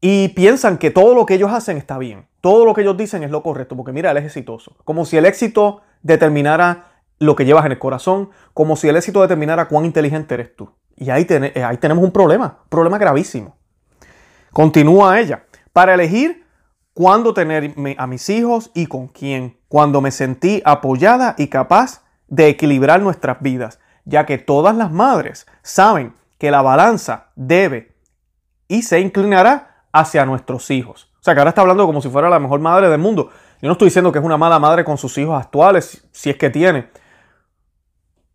y 0.01 0.29
piensan 0.29 0.79
que 0.79 0.91
todo 0.91 1.15
lo 1.15 1.27
que 1.27 1.35
ellos 1.35 1.53
hacen 1.53 1.77
está 1.77 1.99
bien, 1.99 2.27
todo 2.41 2.65
lo 2.65 2.75
que 2.75 2.81
ellos 2.83 2.97
dicen 2.97 3.23
es 3.23 3.31
lo 3.31 3.43
correcto, 3.43 3.77
porque 3.77 3.93
mira, 3.93 4.11
él 4.11 4.17
es 4.17 4.25
exitoso. 4.25 4.77
Como 4.85 5.05
si 5.05 5.17
el 5.17 5.27
éxito 5.27 5.83
determinara 6.03 7.03
lo 7.19 7.35
que 7.37 7.45
llevas 7.45 7.67
en 7.67 7.73
el 7.73 7.79
corazón, 7.79 8.31
como 8.55 8.77
si 8.77 8.89
el 8.89 8.97
éxito 8.97 9.21
determinara 9.23 9.69
cuán 9.69 9.85
inteligente 9.85 10.35
eres 10.35 10.55
tú. 10.55 10.71
Y 10.97 11.11
ahí, 11.11 11.27
ahí 11.65 11.77
tenemos 11.77 12.03
un 12.03 12.13
problema, 12.13 12.59
un 12.65 12.69
problema 12.69 12.99
gravísimo. 12.99 13.57
Continúa 14.53 15.21
ella. 15.21 15.45
Para 15.73 15.95
elegir 15.95 16.45
cuándo 16.99 17.33
tener 17.33 17.77
a 17.97 18.09
mis 18.09 18.29
hijos 18.29 18.73
y 18.75 18.87
con 18.87 19.07
quién, 19.07 19.57
cuando 19.69 20.01
me 20.01 20.11
sentí 20.11 20.61
apoyada 20.65 21.37
y 21.39 21.47
capaz 21.47 22.03
de 22.27 22.49
equilibrar 22.49 23.01
nuestras 23.01 23.41
vidas, 23.41 23.79
ya 24.05 24.27
que 24.27 24.37
todas 24.37 24.75
las 24.75 24.91
madres 24.91 25.47
saben 25.63 26.13
que 26.39 26.51
la 26.51 26.61
balanza 26.61 27.29
debe 27.37 27.95
y 28.67 28.83
se 28.83 28.99
inclinará 28.99 29.85
hacia 29.93 30.27
nuestros 30.27 30.73
hijos. 30.73 31.09
O 31.21 31.23
sea, 31.23 31.35
que 31.35 31.41
ahora 31.41 31.51
está 31.51 31.61
hablando 31.61 31.87
como 31.87 32.03
si 32.03 32.09
fuera 32.09 32.29
la 32.29 32.41
mejor 32.41 32.59
madre 32.59 32.89
del 32.89 32.99
mundo. 32.99 33.31
Yo 33.63 33.69
no 33.69 33.75
estoy 33.75 33.87
diciendo 33.87 34.11
que 34.11 34.19
es 34.19 34.25
una 34.25 34.37
mala 34.37 34.59
madre 34.59 34.83
con 34.83 34.99
sus 34.99 35.17
hijos 35.19 35.41
actuales, 35.41 36.05
si 36.11 36.31
es 36.31 36.37
que 36.37 36.51
tiene. 36.51 36.89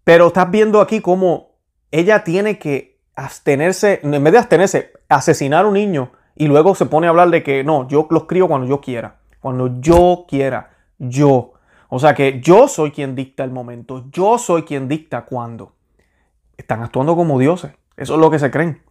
Pero 0.05 0.27
estás 0.27 0.49
viendo 0.49 0.79
aquí 0.79 1.01
cómo 1.01 1.57
ella 1.91 2.23
tiene 2.23 2.59
que 2.59 3.01
abstenerse, 3.13 3.99
en 4.03 4.23
vez 4.23 4.31
de 4.31 4.39
abstenerse, 4.39 4.93
asesinar 5.09 5.65
a 5.65 5.67
un 5.67 5.73
niño 5.73 6.13
y 6.35 6.47
luego 6.47 6.75
se 6.75 6.85
pone 6.85 7.07
a 7.07 7.11
hablar 7.11 7.29
de 7.29 7.43
que 7.43 7.63
no, 7.63 7.87
yo 7.87 8.07
los 8.09 8.25
crío 8.25 8.47
cuando 8.47 8.67
yo 8.67 8.81
quiera, 8.81 9.17
cuando 9.39 9.79
yo 9.79 10.25
quiera, 10.27 10.71
yo. 10.97 11.53
O 11.89 11.99
sea 11.99 12.15
que 12.15 12.41
yo 12.41 12.67
soy 12.67 12.91
quien 12.91 13.15
dicta 13.15 13.43
el 13.43 13.51
momento, 13.51 14.05
yo 14.11 14.37
soy 14.37 14.63
quien 14.63 14.87
dicta 14.87 15.25
cuándo. 15.25 15.73
Están 16.57 16.81
actuando 16.81 17.15
como 17.15 17.37
dioses, 17.37 17.73
eso 17.97 18.15
es 18.15 18.19
lo 18.19 18.31
que 18.31 18.39
se 18.39 18.49
creen. 18.49 18.81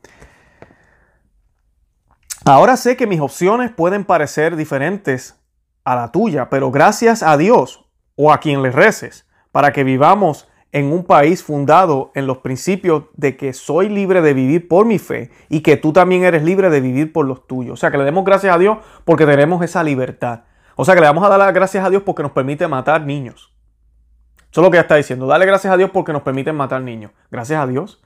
Ahora 2.44 2.76
sé 2.76 2.96
que 2.96 3.06
mis 3.06 3.20
opciones 3.20 3.70
pueden 3.70 4.04
parecer 4.04 4.56
diferentes 4.56 5.40
a 5.84 5.94
la 5.94 6.12
tuya, 6.12 6.50
pero 6.50 6.70
gracias 6.70 7.22
a 7.22 7.36
Dios 7.36 7.84
o 8.16 8.32
a 8.32 8.38
quien 8.38 8.62
le 8.62 8.70
reces, 8.70 9.26
para 9.52 9.72
que 9.72 9.84
vivamos 9.84 10.48
en 10.72 10.90
un 10.90 11.04
país 11.04 11.44
fundado 11.44 12.10
en 12.14 12.26
los 12.26 12.38
principios 12.38 13.04
de 13.14 13.36
que 13.36 13.52
soy 13.52 13.90
libre 13.90 14.22
de 14.22 14.32
vivir 14.32 14.68
por 14.68 14.86
mi 14.86 14.98
fe 14.98 15.30
y 15.50 15.60
que 15.60 15.76
tú 15.76 15.92
también 15.92 16.24
eres 16.24 16.42
libre 16.42 16.70
de 16.70 16.80
vivir 16.80 17.12
por 17.12 17.26
los 17.26 17.46
tuyos. 17.46 17.74
O 17.74 17.76
sea, 17.76 17.90
que 17.90 17.98
le 17.98 18.04
demos 18.04 18.24
gracias 18.24 18.54
a 18.54 18.58
Dios 18.58 18.78
porque 19.04 19.26
tenemos 19.26 19.62
esa 19.62 19.84
libertad. 19.84 20.44
O 20.76 20.86
sea, 20.86 20.94
que 20.94 21.02
le 21.02 21.06
vamos 21.06 21.24
a 21.24 21.28
dar 21.28 21.52
gracias 21.52 21.84
a 21.84 21.90
Dios 21.90 22.02
porque 22.02 22.22
nos 22.22 22.32
permite 22.32 22.66
matar 22.66 23.04
niños. 23.04 23.52
Eso 24.50 24.60
es 24.60 24.64
lo 24.64 24.70
que 24.70 24.78
está 24.78 24.96
diciendo. 24.96 25.26
Dale 25.26 25.44
gracias 25.44 25.72
a 25.72 25.76
Dios 25.76 25.90
porque 25.90 26.12
nos 26.12 26.22
permiten 26.22 26.56
matar 26.56 26.80
niños. 26.80 27.12
Gracias 27.30 27.60
a 27.60 27.66
Dios. 27.66 28.02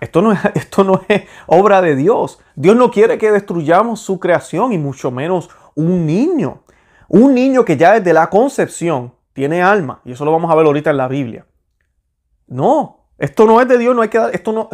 Esto 0.00 0.22
no, 0.22 0.32
es, 0.32 0.38
esto 0.54 0.84
no 0.84 1.02
es 1.08 1.24
obra 1.46 1.82
de 1.82 1.96
Dios. 1.96 2.40
Dios 2.54 2.76
no 2.76 2.92
quiere 2.92 3.18
que 3.18 3.32
destruyamos 3.32 4.00
su 4.00 4.20
creación 4.20 4.72
y 4.72 4.78
mucho 4.78 5.10
menos 5.10 5.50
un 5.74 6.06
niño. 6.06 6.62
Un 7.08 7.34
niño 7.34 7.64
que 7.64 7.76
ya 7.76 7.94
desde 7.94 8.12
la 8.12 8.30
concepción 8.30 9.14
tiene 9.32 9.62
alma. 9.62 10.00
Y 10.04 10.12
eso 10.12 10.24
lo 10.24 10.30
vamos 10.30 10.50
a 10.50 10.54
ver 10.54 10.66
ahorita 10.66 10.90
en 10.90 10.96
la 10.96 11.08
Biblia. 11.08 11.46
No, 12.46 13.06
esto 13.18 13.46
no 13.46 13.60
es 13.60 13.68
de 13.68 13.78
Dios, 13.78 13.94
no 13.94 14.02
hay 14.02 14.08
que 14.08 14.18
dar, 14.18 14.34
esto 14.34 14.52
no, 14.52 14.68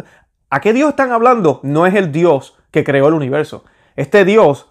¿a 0.49 0.59
qué 0.59 0.73
Dios 0.73 0.89
están 0.89 1.11
hablando? 1.11 1.59
No 1.63 1.85
es 1.85 1.95
el 1.95 2.11
Dios 2.11 2.57
que 2.71 2.83
creó 2.83 3.07
el 3.07 3.13
universo. 3.13 3.63
Este 3.95 4.25
Dios, 4.25 4.67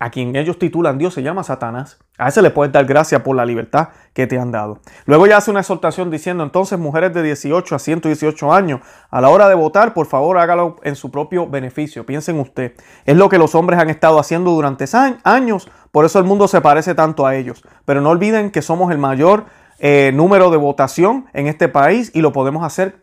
a 0.00 0.10
quien 0.10 0.36
ellos 0.36 0.58
titulan 0.58 0.98
Dios, 0.98 1.14
se 1.14 1.22
llama 1.22 1.42
Satanás. 1.42 1.98
A 2.18 2.28
ese 2.28 2.42
le 2.42 2.50
puedes 2.50 2.72
dar 2.72 2.84
gracias 2.84 3.22
por 3.22 3.36
la 3.36 3.46
libertad 3.46 3.90
que 4.12 4.26
te 4.26 4.38
han 4.38 4.50
dado. 4.50 4.80
Luego 5.06 5.26
ya 5.26 5.36
hace 5.36 5.50
una 5.50 5.60
exhortación 5.60 6.10
diciendo, 6.10 6.42
entonces 6.42 6.78
mujeres 6.78 7.14
de 7.14 7.22
18 7.22 7.74
a 7.74 7.78
118 7.78 8.52
años, 8.52 8.80
a 9.10 9.20
la 9.20 9.28
hora 9.28 9.48
de 9.48 9.54
votar, 9.54 9.94
por 9.94 10.06
favor 10.06 10.36
hágalo 10.38 10.76
en 10.82 10.96
su 10.96 11.10
propio 11.10 11.48
beneficio. 11.48 12.04
Piensen 12.04 12.40
usted, 12.40 12.74
es 13.04 13.16
lo 13.16 13.28
que 13.28 13.38
los 13.38 13.54
hombres 13.54 13.78
han 13.78 13.88
estado 13.88 14.18
haciendo 14.18 14.50
durante 14.50 14.84
años, 15.24 15.70
por 15.92 16.04
eso 16.04 16.18
el 16.18 16.24
mundo 16.24 16.48
se 16.48 16.60
parece 16.60 16.94
tanto 16.94 17.26
a 17.26 17.36
ellos. 17.36 17.62
Pero 17.84 18.00
no 18.00 18.10
olviden 18.10 18.50
que 18.50 18.62
somos 18.62 18.90
el 18.90 18.98
mayor 18.98 19.44
eh, 19.78 20.12
número 20.12 20.50
de 20.50 20.56
votación 20.56 21.26
en 21.32 21.46
este 21.46 21.68
país 21.68 22.10
y 22.14 22.20
lo 22.20 22.32
podemos 22.32 22.64
hacer, 22.64 22.96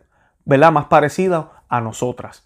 ¿verdad? 0.44 0.72
Más 0.72 0.86
parecido 0.86 1.50
a 1.68 1.80
nosotras. 1.80 2.44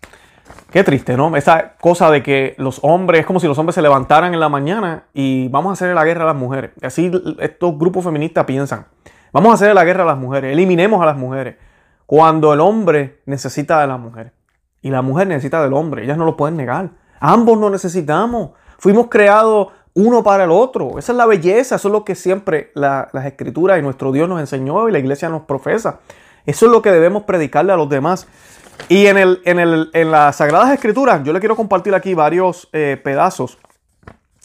Qué 0.71 0.85
triste, 0.85 1.17
¿no? 1.17 1.37
Esa 1.37 1.75
cosa 1.81 2.11
de 2.11 2.23
que 2.23 2.55
los 2.59 2.81
hombres, 2.83 3.21
es 3.21 3.27
como 3.27 3.41
si 3.41 3.47
los 3.47 3.59
hombres 3.59 3.75
se 3.75 3.83
levantaran 3.83 4.35
en 4.35 4.41
la 4.41 4.49
mañana 4.49 5.05
y 5.13 5.49
vamos 5.49 5.71
a 5.71 5.73
hacer 5.73 5.95
la 5.95 6.05
guerra 6.05 6.23
a 6.25 6.27
las 6.27 6.37
mujeres. 6.37 6.71
Así 6.83 7.11
estos 7.39 7.79
grupos 7.79 8.05
feministas 8.05 8.45
piensan. 8.45 8.87
Vamos 9.33 9.51
a 9.51 9.55
hacer 9.55 9.75
la 9.75 9.85
guerra 9.85 10.05
a 10.05 10.07
las 10.07 10.19
mujeres, 10.19 10.53
eliminemos 10.53 11.03
a 11.03 11.07
las 11.07 11.17
mujeres. 11.17 11.57
Cuando 12.07 12.53
el 12.53 12.61
hombre 12.61 13.21
necesita 13.27 13.81
de 13.81 13.87
la 13.87 13.97
mujer 13.97 14.33
y 14.83 14.91
la 14.91 15.03
mujer 15.03 15.29
necesita 15.29 15.63
del 15.63 15.73
hombre, 15.73 16.05
ellas 16.05 16.19
no 16.19 16.25
lo 16.25 16.37
pueden 16.37 16.57
negar. 16.57 16.91
Ambos 17.21 17.59
nos 17.59 17.71
necesitamos. 17.71 18.51
Fuimos 18.79 19.09
creados 19.09 19.69
uno 19.95 20.23
para 20.23 20.45
el 20.45 20.51
otro. 20.51 20.99
Esa 20.99 21.13
es 21.13 21.17
la 21.17 21.27
belleza, 21.27 21.77
eso 21.77 21.89
es 21.89 21.93
lo 21.93 22.05
que 22.05 22.15
siempre 22.15 22.71
las 22.75 23.25
escrituras 23.25 23.79
y 23.79 23.83
nuestro 23.83 24.13
Dios 24.13 24.29
nos 24.29 24.41
enseñó 24.41 24.89
y 24.89 24.93
la 24.93 24.99
iglesia 24.99 25.29
nos 25.29 25.43
profesa. 25.43 26.01
Eso 26.47 26.67
es 26.67 26.73
lo 26.73 26.83
que 26.83 26.91
debemos 26.91 27.25
predicarle 27.25 27.73
a 27.73 27.77
los 27.77 27.89
demás. 27.89 28.27
Y 28.89 29.07
en, 29.07 29.19
el, 29.19 29.43
en, 29.45 29.59
el, 29.59 29.91
en 29.93 30.11
las 30.11 30.37
Sagradas 30.37 30.73
Escrituras, 30.73 31.23
yo 31.23 31.33
le 31.33 31.41
quiero 31.41 31.57
compartir 31.57 31.95
aquí 31.95 32.15
varios 32.15 32.69
eh, 32.73 32.99
pedazos 33.03 33.59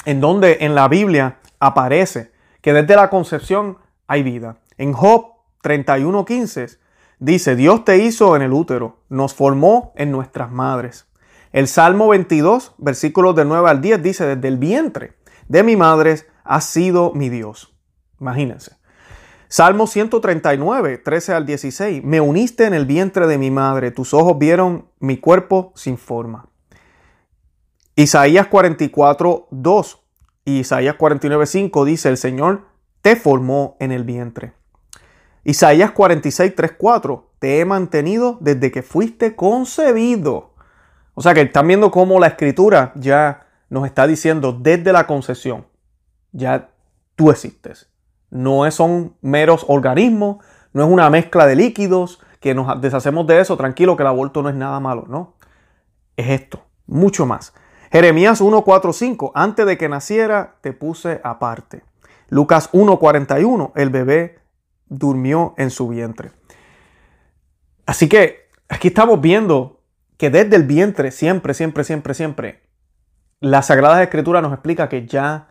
en 0.06 0.22
donde 0.22 0.58
en 0.62 0.76
la 0.76 0.88
Biblia 0.88 1.38
aparece 1.60 2.32
que 2.62 2.74
desde 2.74 2.96
la 2.96 3.10
concepción 3.10 3.78
hay 4.08 4.24
vida. 4.24 4.58
En 4.78 4.94
Job 4.94 5.34
31:15 5.64 6.78
dice, 7.20 7.56
Dios 7.56 7.86
te 7.86 7.98
hizo 7.98 8.36
en 8.36 8.42
el 8.42 8.54
útero, 8.54 8.98
nos 9.10 9.34
formó 9.34 9.94
en 9.96 10.12
nuestras 10.12 10.52
madres. 10.52 11.08
El 11.54 11.68
Salmo 11.68 12.10
22, 12.10 12.74
versículos 12.78 13.36
del 13.36 13.48
9 13.48 13.70
al 13.70 13.82
10 13.82 14.04
dice, 14.04 14.36
desde 14.36 14.48
el 14.48 14.58
vientre 14.58 15.14
de 15.48 15.64
mi 15.64 15.76
madre 15.76 16.22
ha 16.44 16.62
sido 16.62 17.12
mi 17.14 17.30
Dios. 17.30 17.76
Imagínense. 18.20 18.78
Salmo 19.48 19.88
139, 19.88 20.98
13 20.98 21.34
al 21.34 21.46
16. 21.46 22.04
Me 22.04 22.20
uniste 22.20 22.66
en 22.66 22.74
el 22.74 22.86
vientre 22.86 23.28
de 23.28 23.38
mi 23.38 23.52
madre, 23.52 23.92
tus 23.92 24.14
ojos 24.14 24.38
vieron 24.38 24.90
mi 25.00 25.18
cuerpo 25.18 25.72
sin 25.76 25.98
forma. 25.98 26.50
Isaías 27.96 28.48
44, 28.48 29.48
2 29.52 30.04
y 30.46 30.60
Isaías 30.60 30.96
49, 30.96 31.46
5 31.46 31.86
dice, 31.86 32.10
el 32.10 32.18
Señor 32.18 32.68
te 33.02 33.16
formó 33.16 33.78
en 33.80 33.92
el 33.92 34.04
vientre. 34.04 34.54
Isaías 35.44 35.92
46, 35.92 36.56
3, 36.56 36.72
4, 36.78 37.32
te 37.40 37.60
he 37.60 37.66
mantenido 37.66 38.38
desde 38.42 38.72
que 38.72 38.82
fuiste 38.82 39.36
concebido. 39.36 40.56
O 41.14 41.22
sea 41.22 41.34
que 41.34 41.42
están 41.42 41.68
viendo 41.68 41.92
cómo 41.92 42.20
la 42.20 42.28
escritura 42.28 42.92
ya 42.96 43.45
nos 43.76 43.86
está 43.86 44.08
diciendo 44.08 44.54
desde 44.58 44.94
la 44.94 45.06
concesión, 45.06 45.66
ya 46.32 46.70
tú 47.16 47.30
existes. 47.30 47.90
No 48.30 48.72
son 48.72 49.18
meros 49.22 49.66
organismos, 49.68 50.38
no 50.72 50.86
es 50.86 50.90
una 50.90 51.10
mezcla 51.10 51.46
de 51.46 51.58
líquidos 51.58 52.22
que 52.40 52.56
nos 52.56 52.80
deshacemos 52.80 53.28
de 53.28 53.42
eso, 53.42 53.58
tranquilo 53.58 53.98
que 53.98 54.04
el 54.04 54.08
aborto 54.08 54.42
no 54.42 54.48
es 54.48 54.56
nada 54.56 54.80
malo, 54.80 55.04
no. 55.10 55.34
Es 56.16 56.30
esto, 56.30 56.64
mucho 56.88 57.26
más. 57.26 57.54
Jeremías 57.92 58.42
1.4.5, 58.42 59.34
antes 59.36 59.66
de 59.66 59.78
que 59.78 59.90
naciera 59.90 60.56
te 60.62 60.72
puse 60.72 61.20
aparte. 61.26 61.84
Lucas 62.30 62.72
1.41, 62.72 63.74
el 63.76 63.90
bebé 63.90 64.40
durmió 64.88 65.54
en 65.58 65.70
su 65.70 65.90
vientre. 65.90 66.32
Así 67.86 68.08
que 68.08 68.48
aquí 68.70 68.88
estamos 68.88 69.20
viendo 69.20 69.82
que 70.16 70.30
desde 70.30 70.56
el 70.56 70.64
vientre 70.64 71.12
siempre, 71.12 71.54
siempre, 71.54 71.84
siempre, 71.84 72.14
siempre 72.14 72.65
la 73.40 73.62
Sagrada 73.62 74.02
Escritura 74.02 74.42
nos 74.42 74.54
explica 74.54 74.90
que 74.90 75.06
ya 75.06 75.48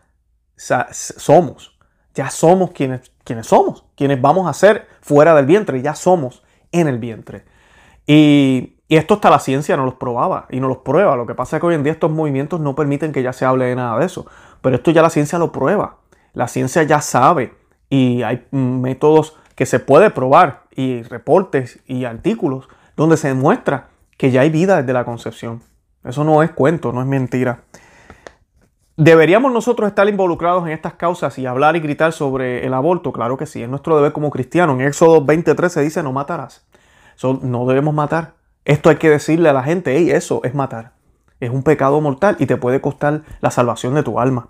somos, 0.55 1.77
ya 2.13 2.29
somos 2.29 2.71
quienes, 2.71 3.11
quienes 3.23 3.47
somos, 3.47 3.85
quienes 3.95 4.21
vamos 4.21 4.47
a 4.47 4.53
ser 4.53 4.87
fuera 5.01 5.35
del 5.35 5.45
vientre, 5.45 5.81
ya 5.81 5.95
somos 5.95 6.43
en 6.71 6.87
el 6.87 6.99
vientre. 6.99 7.45
Y, 8.07 8.71
esto 8.87 9.15
hasta 9.15 9.31
la 9.31 9.39
ciencia 9.39 9.75
no 9.77 9.85
los 9.85 9.95
probaba 9.95 10.45
y 10.51 10.59
no 10.59 10.67
los 10.67 10.77
prueba. 10.77 11.15
Lo 11.15 11.25
que 11.25 11.33
pasa 11.33 11.57
es 11.57 11.59
que 11.59 11.65
hoy 11.65 11.73
en 11.73 11.81
día 11.81 11.91
estos 11.91 12.11
movimientos 12.11 12.59
no 12.59 12.75
permiten 12.75 13.11
que 13.11 13.23
ya 13.23 13.33
se 13.33 13.43
hable 13.43 13.65
de 13.65 13.75
nada 13.75 13.97
de 13.97 14.05
eso. 14.05 14.27
Pero 14.61 14.75
esto 14.75 14.91
ya 14.91 15.01
la 15.01 15.09
ciencia 15.09 15.39
lo 15.39 15.51
prueba. 15.51 15.97
La 16.33 16.47
ciencia 16.47 16.83
ya 16.83 17.01
sabe 17.01 17.55
y 17.89 18.21
hay 18.21 18.45
métodos 18.51 19.37
que 19.55 19.65
se 19.65 19.79
puede 19.79 20.11
probar 20.11 20.65
y 20.75 21.01
reportes 21.01 21.79
y 21.87 22.05
artículos 22.05 22.69
donde 22.95 23.17
se 23.17 23.29
demuestra 23.29 23.87
que 24.17 24.29
ya 24.29 24.41
hay 24.41 24.51
vida 24.51 24.77
desde 24.77 24.93
la 24.93 25.03
concepción. 25.03 25.63
Eso 26.05 26.23
no 26.23 26.43
es 26.43 26.51
cuento, 26.51 26.91
no 26.91 27.01
es 27.01 27.07
mentira. 27.07 27.61
¿Deberíamos 28.97 29.51
nosotros 29.51 29.89
estar 29.89 30.07
involucrados 30.07 30.65
en 30.65 30.71
estas 30.71 30.93
causas 30.93 31.37
y 31.37 31.45
hablar 31.45 31.75
y 31.75 31.81
gritar 31.81 32.13
sobre 32.13 32.65
el 32.65 32.73
aborto? 32.73 33.11
Claro 33.11 33.35
que 33.35 33.45
sí, 33.45 33.61
es 33.61 33.67
nuestro 33.67 33.97
deber 33.97 34.13
como 34.13 34.29
cristianos. 34.29 34.79
En 34.79 34.87
Éxodo 34.87 35.25
23 35.25 35.71
se 35.71 35.81
dice 35.81 36.01
no 36.01 36.13
matarás. 36.13 36.65
no 37.41 37.65
debemos 37.65 37.93
matar. 37.93 38.35
Esto 38.63 38.89
hay 38.89 38.95
que 38.95 39.09
decirle 39.09 39.49
a 39.49 39.53
la 39.53 39.63
gente, 39.63 39.95
hey, 39.97 40.11
eso 40.11 40.41
es 40.43 40.55
matar. 40.55 40.93
Es 41.39 41.49
un 41.49 41.63
pecado 41.63 41.99
mortal 41.99 42.37
y 42.39 42.45
te 42.45 42.55
puede 42.55 42.79
costar 42.79 43.23
la 43.41 43.51
salvación 43.51 43.95
de 43.95 44.03
tu 44.03 44.19
alma. 44.19 44.47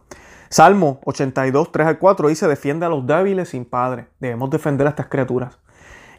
Salmo 0.49 1.01
82, 1.05 1.71
3 1.71 1.87
al 1.87 1.97
4 1.97 2.27
dice, 2.27 2.47
defiende 2.47 2.85
a 2.85 2.89
los 2.89 3.05
débiles 3.07 3.49
sin 3.49 3.65
padre. 3.65 4.07
Debemos 4.19 4.51
defender 4.51 4.85
a 4.85 4.91
estas 4.91 5.07
criaturas. 5.07 5.57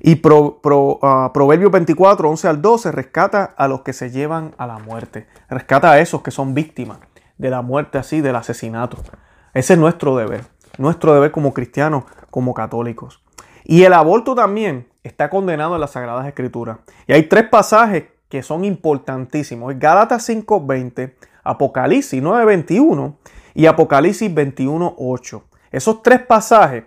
Y 0.01 0.17
pro, 0.17 0.61
ah, 1.03 1.31
Proverbios 1.33 1.71
24, 1.71 2.29
11 2.29 2.49
al 2.49 2.63
12 2.63 2.93
rescata 2.93 3.45
a 3.57 3.69
los 3.69 3.83
que 3.83 3.93
se 3.93 4.11
llevan 4.11 4.55
a 4.59 4.67
la 4.67 4.79
muerte. 4.79 5.27
Rescata 5.49 5.93
a 5.93 6.01
esos 6.01 6.23
que 6.23 6.31
son 6.31 6.55
víctimas 6.55 6.99
de 7.39 7.51
la 7.51 7.63
muerte 7.63 7.99
así, 7.99 8.21
del 8.21 8.37
asesinato. 8.37 8.99
Ese 9.55 9.75
es 9.75 9.79
nuestro 9.79 10.17
deber. 10.17 10.45
Nuestro 10.79 11.15
deber 11.15 11.31
como 11.31 11.55
cristianos, 11.55 12.05
como 12.31 12.55
católicos. 12.55 13.23
Y 13.65 13.83
el 13.83 13.95
aborto 13.95 14.35
también 14.35 14.89
está 15.03 15.31
condenado 15.31 15.75
en 15.75 15.81
las 15.81 15.93
Sagradas 15.93 16.27
Escrituras. 16.27 16.79
Y 17.07 17.13
hay 17.13 17.25
tres 17.25 17.49
pasajes 17.49 18.05
que 18.29 18.43
son 18.43 18.65
importantísimos. 18.65 19.79
Gálatas 19.79 20.29
5.20, 20.29 21.15
Apocalipsis 21.43 22.23
9.21 22.23 23.15
y 23.55 23.67
Apocalipsis 23.67 24.33
21.8. 24.33 25.43
Esos 25.71 26.03
tres 26.03 26.21
pasajes 26.21 26.85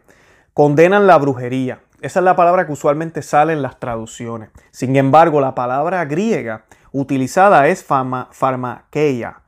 condenan 0.54 1.08
la 1.08 1.18
brujería. 1.18 1.82
Esa 2.02 2.20
es 2.20 2.24
la 2.24 2.36
palabra 2.36 2.66
que 2.66 2.72
usualmente 2.72 3.22
sale 3.22 3.52
en 3.52 3.62
las 3.62 3.78
traducciones. 3.80 4.50
Sin 4.72 4.96
embargo, 4.96 5.42
la 5.42 5.54
palabra 5.54 6.06
griega 6.06 6.64
utilizada 6.94 7.68
es 7.68 7.84
farmakeia. 7.84 9.42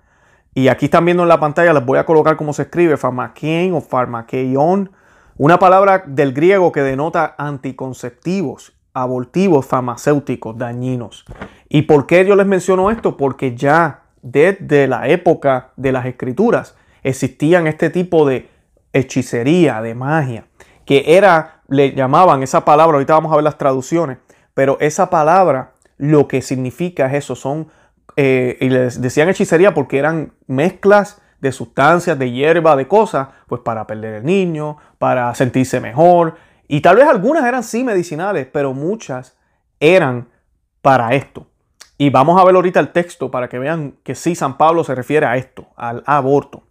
Y 0.54 0.68
aquí 0.68 0.86
están 0.86 1.06
viendo 1.06 1.24
en 1.24 1.30
la 1.30 1.40
pantalla, 1.40 1.72
les 1.72 1.86
voy 1.86 1.98
a 1.98 2.06
colocar 2.06 2.36
cómo 2.36 2.52
se 2.52 2.64
escribe, 2.64 2.98
farmakein 2.98 3.74
o 3.74 3.80
farmakeion. 3.80 4.92
Una 5.38 5.60
palabra 5.60 6.04
del 6.06 6.34
griego 6.34 6.74
que 6.74 6.82
denota 6.82 7.36
anticonceptivos, 7.38 8.74
abortivos, 8.94 9.66
farmacéuticos, 9.66 10.58
dañinos. 10.58 11.24
¿Y 11.70 11.84
por 11.84 12.06
qué 12.06 12.26
yo 12.26 12.36
les 12.36 12.46
menciono 12.46 12.92
esto? 12.92 13.16
Porque 13.16 13.56
ya 13.56 14.02
desde 14.22 14.88
la 14.88 15.08
época 15.08 15.70
de 15.78 15.94
las 15.94 16.06
escrituras 16.06 16.76
existían 17.02 17.66
este 17.68 17.90
tipo 17.90 18.28
de 18.28 18.50
hechicería, 18.92 19.82
de 19.82 19.96
magia, 19.96 20.46
que 20.92 21.16
era, 21.16 21.62
le 21.70 21.94
llamaban 21.94 22.44
esa 22.44 22.66
palabra, 22.66 22.96
ahorita 22.96 23.14
vamos 23.14 23.32
a 23.32 23.36
ver 23.36 23.46
las 23.46 23.58
traducciones, 23.58 24.18
pero 24.54 24.76
esa 24.82 25.10
palabra 25.10 25.72
lo 25.96 26.28
que 26.28 26.42
significa 26.42 27.06
es 27.06 27.14
eso, 27.14 27.34
son, 27.34 27.70
eh, 28.18 28.58
y 28.60 28.68
les 28.68 29.00
decían 29.00 29.30
hechicería 29.30 29.74
porque 29.74 30.00
eran 30.00 30.34
mezclas 30.48 31.22
de 31.40 31.54
sustancias, 31.54 32.20
de 32.20 32.30
hierba, 32.30 32.76
de 32.76 32.90
cosas, 32.90 33.30
pues 33.48 33.62
para 33.62 33.88
perder 33.88 34.16
el 34.16 34.26
niño, 34.26 34.76
para 34.98 35.34
sentirse 35.34 35.80
mejor, 35.80 36.36
y 36.68 36.82
tal 36.82 36.98
vez 36.98 37.08
algunas 37.08 37.46
eran 37.46 37.64
sí 37.64 37.86
medicinales, 37.86 38.48
pero 38.52 38.74
muchas 38.74 39.38
eran 39.80 40.28
para 40.82 41.14
esto. 41.14 41.48
Y 41.98 42.10
vamos 42.10 42.38
a 42.38 42.44
ver 42.44 42.54
ahorita 42.54 42.82
el 42.82 42.92
texto 42.92 43.32
para 43.32 43.48
que 43.48 43.60
vean 43.60 43.96
que 44.04 44.14
sí, 44.14 44.36
San 44.36 44.58
Pablo 44.58 44.84
se 44.84 44.94
refiere 44.94 45.26
a 45.26 45.38
esto, 45.38 45.70
al 45.78 46.04
aborto. 46.06 46.64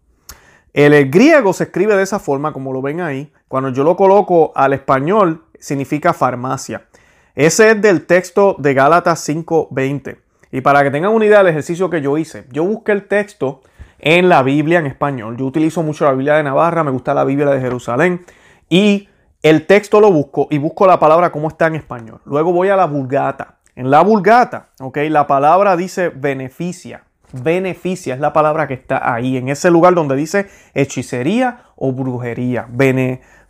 El, 0.72 1.10
griego 1.10 1.52
se 1.52 1.64
escribe 1.64 1.96
de 1.96 2.02
esa 2.02 2.18
forma, 2.18 2.52
como 2.52 2.72
lo 2.72 2.82
ven 2.82 3.00
ahí. 3.00 3.32
Cuando 3.48 3.70
yo 3.70 3.82
lo 3.82 3.96
coloco 3.96 4.52
al 4.54 4.72
español, 4.72 5.44
significa 5.58 6.12
farmacia. 6.12 6.86
Ese 7.34 7.70
es 7.70 7.82
del 7.82 8.06
texto 8.06 8.56
de 8.58 8.74
Gálatas 8.74 9.20
5:20. 9.28 10.18
Y 10.52 10.60
para 10.60 10.82
que 10.82 10.90
tengan 10.90 11.12
una 11.12 11.26
idea 11.26 11.38
del 11.38 11.48
ejercicio 11.48 11.90
que 11.90 12.00
yo 12.00 12.18
hice, 12.18 12.44
yo 12.50 12.64
busqué 12.64 12.92
el 12.92 13.06
texto 13.06 13.62
en 13.98 14.28
la 14.28 14.42
Biblia 14.42 14.78
en 14.78 14.86
español. 14.86 15.36
Yo 15.36 15.44
utilizo 15.44 15.82
mucho 15.82 16.04
la 16.04 16.12
Biblia 16.12 16.34
de 16.34 16.42
Navarra, 16.42 16.84
me 16.84 16.90
gusta 16.90 17.14
la 17.14 17.24
Biblia 17.24 17.46
de 17.50 17.60
Jerusalén. 17.60 18.24
Y 18.68 19.08
el 19.42 19.66
texto 19.66 20.00
lo 20.00 20.10
busco 20.12 20.48
y 20.50 20.58
busco 20.58 20.86
la 20.86 20.98
palabra 20.98 21.30
como 21.30 21.48
está 21.48 21.66
en 21.66 21.76
español. 21.76 22.20
Luego 22.24 22.52
voy 22.52 22.68
a 22.68 22.76
la 22.76 22.86
Vulgata. 22.86 23.58
En 23.76 23.90
la 23.90 24.02
Vulgata, 24.02 24.70
ok, 24.80 24.98
la 25.08 25.26
palabra 25.26 25.76
dice 25.76 26.10
beneficia 26.10 27.04
beneficia, 27.32 28.14
es 28.14 28.20
la 28.20 28.32
palabra 28.32 28.66
que 28.66 28.74
está 28.74 29.12
ahí, 29.12 29.36
en 29.36 29.48
ese 29.48 29.70
lugar 29.70 29.94
donde 29.94 30.16
dice 30.16 30.48
hechicería 30.74 31.64
o 31.76 31.92
brujería, 31.92 32.66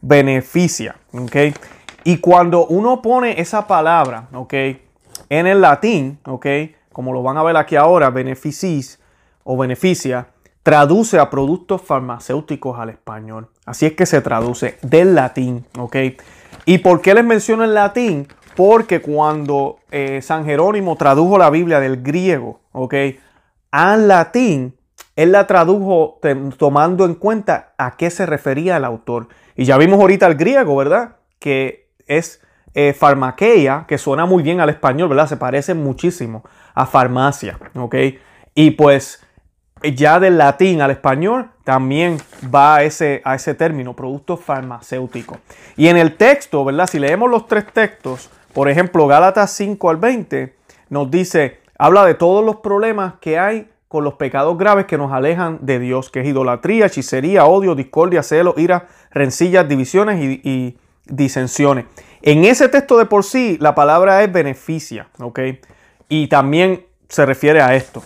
beneficia, 0.00 0.96
¿ok? 1.12 1.36
Y 2.04 2.18
cuando 2.18 2.66
uno 2.66 3.02
pone 3.02 3.40
esa 3.40 3.66
palabra, 3.66 4.28
¿ok? 4.32 4.54
En 5.28 5.46
el 5.46 5.60
latín, 5.60 6.18
¿ok? 6.24 6.46
Como 6.92 7.12
lo 7.12 7.22
van 7.22 7.36
a 7.36 7.42
ver 7.42 7.56
aquí 7.56 7.76
ahora, 7.76 8.10
beneficis 8.10 8.98
o 9.44 9.56
beneficia, 9.56 10.28
traduce 10.62 11.18
a 11.18 11.30
productos 11.30 11.82
farmacéuticos 11.82 12.78
al 12.78 12.90
español. 12.90 13.48
Así 13.66 13.86
es 13.86 13.92
que 13.92 14.06
se 14.06 14.20
traduce 14.20 14.78
del 14.82 15.14
latín, 15.14 15.66
¿ok? 15.78 15.96
¿Y 16.64 16.78
por 16.78 17.00
qué 17.00 17.14
les 17.14 17.24
menciono 17.24 17.64
el 17.64 17.74
latín? 17.74 18.28
Porque 18.56 19.00
cuando 19.00 19.78
eh, 19.90 20.20
San 20.22 20.44
Jerónimo 20.44 20.96
tradujo 20.96 21.38
la 21.38 21.50
Biblia 21.50 21.80
del 21.80 22.02
griego, 22.02 22.60
¿ok? 22.72 22.94
Al 23.70 24.08
latín, 24.08 24.76
él 25.16 25.32
la 25.32 25.46
tradujo 25.46 26.18
tomando 26.56 27.04
en 27.04 27.14
cuenta 27.14 27.74
a 27.78 27.96
qué 27.96 28.10
se 28.10 28.26
refería 28.26 28.76
el 28.76 28.84
autor. 28.84 29.28
Y 29.56 29.64
ya 29.64 29.76
vimos 29.76 30.00
ahorita 30.00 30.26
el 30.26 30.36
griego, 30.36 30.76
¿verdad? 30.76 31.16
Que 31.38 31.90
es 32.06 32.40
eh, 32.74 32.92
farmaqueia, 32.92 33.84
que 33.88 33.98
suena 33.98 34.26
muy 34.26 34.42
bien 34.42 34.60
al 34.60 34.70
español, 34.70 35.08
¿verdad? 35.08 35.28
Se 35.28 35.36
parece 35.36 35.74
muchísimo 35.74 36.44
a 36.74 36.86
farmacia, 36.86 37.58
¿ok? 37.74 37.96
Y 38.54 38.72
pues 38.72 39.22
ya 39.82 40.20
del 40.20 40.38
latín 40.38 40.82
al 40.82 40.90
español 40.90 41.50
también 41.64 42.18
va 42.54 42.76
a 42.76 42.82
ese, 42.82 43.22
a 43.24 43.34
ese 43.34 43.54
término, 43.54 43.94
producto 43.94 44.36
farmacéutico. 44.36 45.38
Y 45.76 45.88
en 45.88 45.96
el 45.96 46.16
texto, 46.16 46.64
¿verdad? 46.64 46.86
Si 46.86 46.98
leemos 46.98 47.30
los 47.30 47.46
tres 47.46 47.66
textos, 47.72 48.30
por 48.52 48.68
ejemplo, 48.68 49.06
Gálatas 49.06 49.52
5 49.52 49.90
al 49.90 49.96
20, 49.96 50.54
nos 50.90 51.10
dice, 51.10 51.59
habla 51.80 52.04
de 52.04 52.12
todos 52.12 52.44
los 52.44 52.56
problemas 52.56 53.14
que 53.22 53.38
hay 53.38 53.70
con 53.88 54.04
los 54.04 54.14
pecados 54.14 54.58
graves 54.58 54.84
que 54.84 54.98
nos 54.98 55.12
alejan 55.12 55.58
de 55.62 55.78
Dios, 55.78 56.10
que 56.10 56.20
es 56.20 56.26
idolatría, 56.26 56.86
hechicería, 56.86 57.46
odio, 57.46 57.74
discordia, 57.74 58.22
celo, 58.22 58.54
ira, 58.58 58.86
rencillas, 59.10 59.66
divisiones 59.66 60.22
y, 60.22 60.76
disensiones. 61.06 61.86
En 62.22 62.44
ese 62.44 62.68
texto 62.68 62.98
de 62.98 63.06
por 63.06 63.24
sí, 63.24 63.56
la 63.60 63.74
palabra 63.74 64.22
es 64.22 64.30
beneficia, 64.30 65.08
¿ok? 65.18 65.40
Y 66.08 66.28
también 66.28 66.84
se 67.08 67.26
refiere 67.26 67.62
a 67.62 67.74
esto. 67.74 68.02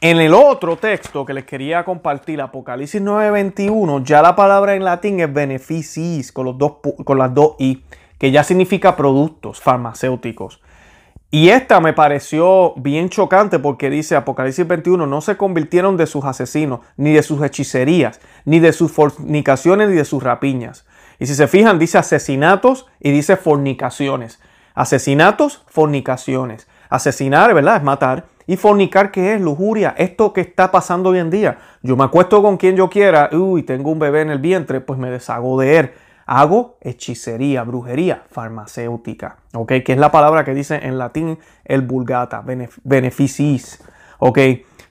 En 0.00 0.18
el 0.18 0.32
otro 0.32 0.78
texto 0.78 1.26
que 1.26 1.34
les 1.34 1.44
quería 1.44 1.84
compartir, 1.84 2.40
Apocalipsis 2.40 3.02
9:21, 3.02 4.02
ya 4.02 4.22
la 4.22 4.34
palabra 4.34 4.74
en 4.74 4.82
latín 4.82 5.20
es 5.20 5.32
beneficis, 5.32 6.32
con, 6.32 6.46
los 6.46 6.58
dos, 6.58 6.78
con 7.04 7.18
las 7.18 7.32
dos 7.34 7.54
i, 7.58 7.84
que 8.18 8.30
ya 8.32 8.42
significa 8.42 8.96
productos 8.96 9.60
farmacéuticos. 9.60 10.60
Y 11.32 11.50
esta 11.50 11.78
me 11.80 11.92
pareció 11.92 12.74
bien 12.74 13.08
chocante 13.08 13.60
porque 13.60 13.88
dice 13.88 14.16
Apocalipsis 14.16 14.66
21, 14.66 15.06
no 15.06 15.20
se 15.20 15.36
convirtieron 15.36 15.96
de 15.96 16.06
sus 16.06 16.24
asesinos, 16.24 16.80
ni 16.96 17.12
de 17.12 17.22
sus 17.22 17.40
hechicerías, 17.40 18.20
ni 18.44 18.58
de 18.58 18.72
sus 18.72 18.90
fornicaciones, 18.90 19.90
ni 19.90 19.94
de 19.94 20.04
sus 20.04 20.24
rapiñas. 20.24 20.86
Y 21.20 21.26
si 21.26 21.36
se 21.36 21.46
fijan, 21.46 21.78
dice 21.78 21.98
asesinatos 21.98 22.88
y 22.98 23.12
dice 23.12 23.36
fornicaciones. 23.36 24.40
Asesinatos, 24.74 25.62
fornicaciones. 25.68 26.66
Asesinar, 26.88 27.54
¿verdad? 27.54 27.76
Es 27.76 27.82
matar. 27.84 28.24
Y 28.48 28.56
fornicar, 28.56 29.12
¿qué 29.12 29.34
es? 29.34 29.40
Lujuria. 29.40 29.94
Esto 29.98 30.32
que 30.32 30.40
está 30.40 30.72
pasando 30.72 31.10
hoy 31.10 31.20
en 31.20 31.30
día. 31.30 31.58
Yo 31.82 31.96
me 31.96 32.02
acuesto 32.02 32.42
con 32.42 32.56
quien 32.56 32.74
yo 32.74 32.90
quiera, 32.90 33.30
uy, 33.32 33.62
tengo 33.62 33.92
un 33.92 34.00
bebé 34.00 34.22
en 34.22 34.30
el 34.30 34.38
vientre, 34.40 34.80
pues 34.80 34.98
me 34.98 35.10
deshago 35.10 35.60
de 35.60 35.78
él 35.78 35.90
hago 36.30 36.78
hechicería, 36.80 37.64
brujería 37.64 38.22
farmacéutica, 38.30 39.38
¿ok? 39.52 39.72
Que 39.84 39.92
es 39.94 39.98
la 39.98 40.12
palabra 40.12 40.44
que 40.44 40.54
dice 40.54 40.78
en 40.80 40.96
latín 40.96 41.40
el 41.64 41.82
vulgata, 41.82 42.44
beneficis, 42.84 43.82
¿ok? 44.20 44.38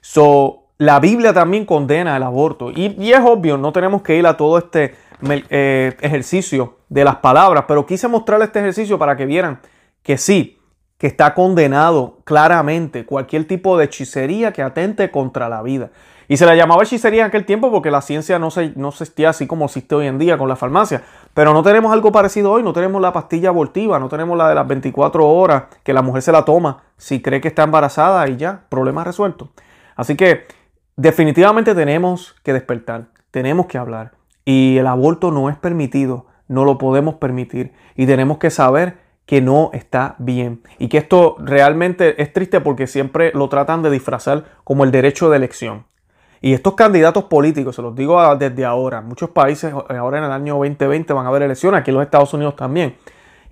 So, 0.02 0.64
la 0.76 1.00
Biblia 1.00 1.32
también 1.32 1.64
condena 1.64 2.14
el 2.14 2.24
aborto 2.24 2.70
y, 2.70 3.10
es 3.10 3.20
obvio, 3.20 3.56
no 3.56 3.72
tenemos 3.72 4.02
que 4.02 4.16
ir 4.16 4.26
a 4.26 4.36
todo 4.36 4.58
este 4.58 4.94
eh, 5.22 5.96
ejercicio 6.02 6.80
de 6.90 7.04
las 7.04 7.16
palabras, 7.16 7.64
pero 7.66 7.86
quise 7.86 8.06
mostrarles 8.06 8.48
este 8.48 8.58
ejercicio 8.58 8.98
para 8.98 9.16
que 9.16 9.24
vieran 9.24 9.60
que 10.02 10.18
sí, 10.18 10.59
que 11.00 11.06
está 11.06 11.32
condenado 11.32 12.18
claramente 12.24 13.06
cualquier 13.06 13.46
tipo 13.46 13.78
de 13.78 13.86
hechicería 13.86 14.52
que 14.52 14.60
atente 14.60 15.10
contra 15.10 15.48
la 15.48 15.62
vida. 15.62 15.88
Y 16.28 16.36
se 16.36 16.44
la 16.44 16.54
llamaba 16.54 16.82
hechicería 16.82 17.22
en 17.22 17.28
aquel 17.28 17.46
tiempo 17.46 17.70
porque 17.70 17.90
la 17.90 18.02
ciencia 18.02 18.38
no 18.38 18.50
se, 18.50 18.74
no 18.76 18.92
así 19.26 19.46
como 19.46 19.64
existe 19.64 19.94
hoy 19.94 20.08
en 20.08 20.18
día 20.18 20.36
con 20.36 20.46
la 20.46 20.56
farmacia. 20.56 21.02
Pero 21.32 21.54
no 21.54 21.62
tenemos 21.62 21.90
algo 21.90 22.12
parecido 22.12 22.52
hoy, 22.52 22.62
no 22.62 22.74
tenemos 22.74 23.00
la 23.00 23.14
pastilla 23.14 23.48
abortiva, 23.48 23.98
no 23.98 24.10
tenemos 24.10 24.36
la 24.36 24.50
de 24.50 24.54
las 24.54 24.68
24 24.68 25.26
horas 25.26 25.64
que 25.82 25.94
la 25.94 26.02
mujer 26.02 26.20
se 26.20 26.32
la 26.32 26.44
toma 26.44 26.82
si 26.98 27.22
cree 27.22 27.40
que 27.40 27.48
está 27.48 27.62
embarazada 27.62 28.28
y 28.28 28.36
ya, 28.36 28.64
problema 28.68 29.02
resuelto. 29.02 29.48
Así 29.96 30.16
que 30.16 30.48
definitivamente 30.96 31.74
tenemos 31.74 32.36
que 32.42 32.52
despertar, 32.52 33.06
tenemos 33.30 33.66
que 33.66 33.78
hablar. 33.78 34.12
Y 34.44 34.76
el 34.76 34.86
aborto 34.86 35.30
no 35.30 35.48
es 35.48 35.56
permitido, 35.56 36.26
no 36.46 36.66
lo 36.66 36.76
podemos 36.76 37.14
permitir. 37.14 37.72
Y 37.96 38.04
tenemos 38.04 38.36
que 38.36 38.50
saber 38.50 38.98
que 39.30 39.40
no 39.40 39.70
está 39.72 40.16
bien. 40.18 40.60
Y 40.80 40.88
que 40.88 40.98
esto 40.98 41.36
realmente 41.38 42.20
es 42.20 42.32
triste 42.32 42.60
porque 42.60 42.88
siempre 42.88 43.30
lo 43.32 43.48
tratan 43.48 43.80
de 43.80 43.88
disfrazar 43.88 44.42
como 44.64 44.82
el 44.82 44.90
derecho 44.90 45.30
de 45.30 45.36
elección. 45.36 45.86
Y 46.40 46.52
estos 46.52 46.74
candidatos 46.74 47.26
políticos, 47.26 47.76
se 47.76 47.82
los 47.82 47.94
digo 47.94 48.20
desde 48.34 48.64
ahora, 48.64 49.02
muchos 49.02 49.30
países 49.30 49.72
ahora 49.72 50.18
en 50.18 50.24
el 50.24 50.32
año 50.32 50.54
2020 50.54 51.12
van 51.12 51.26
a 51.26 51.28
haber 51.28 51.42
elecciones, 51.42 51.78
aquí 51.80 51.92
en 51.92 51.98
los 51.98 52.02
Estados 52.02 52.34
Unidos 52.34 52.56
también. 52.56 52.96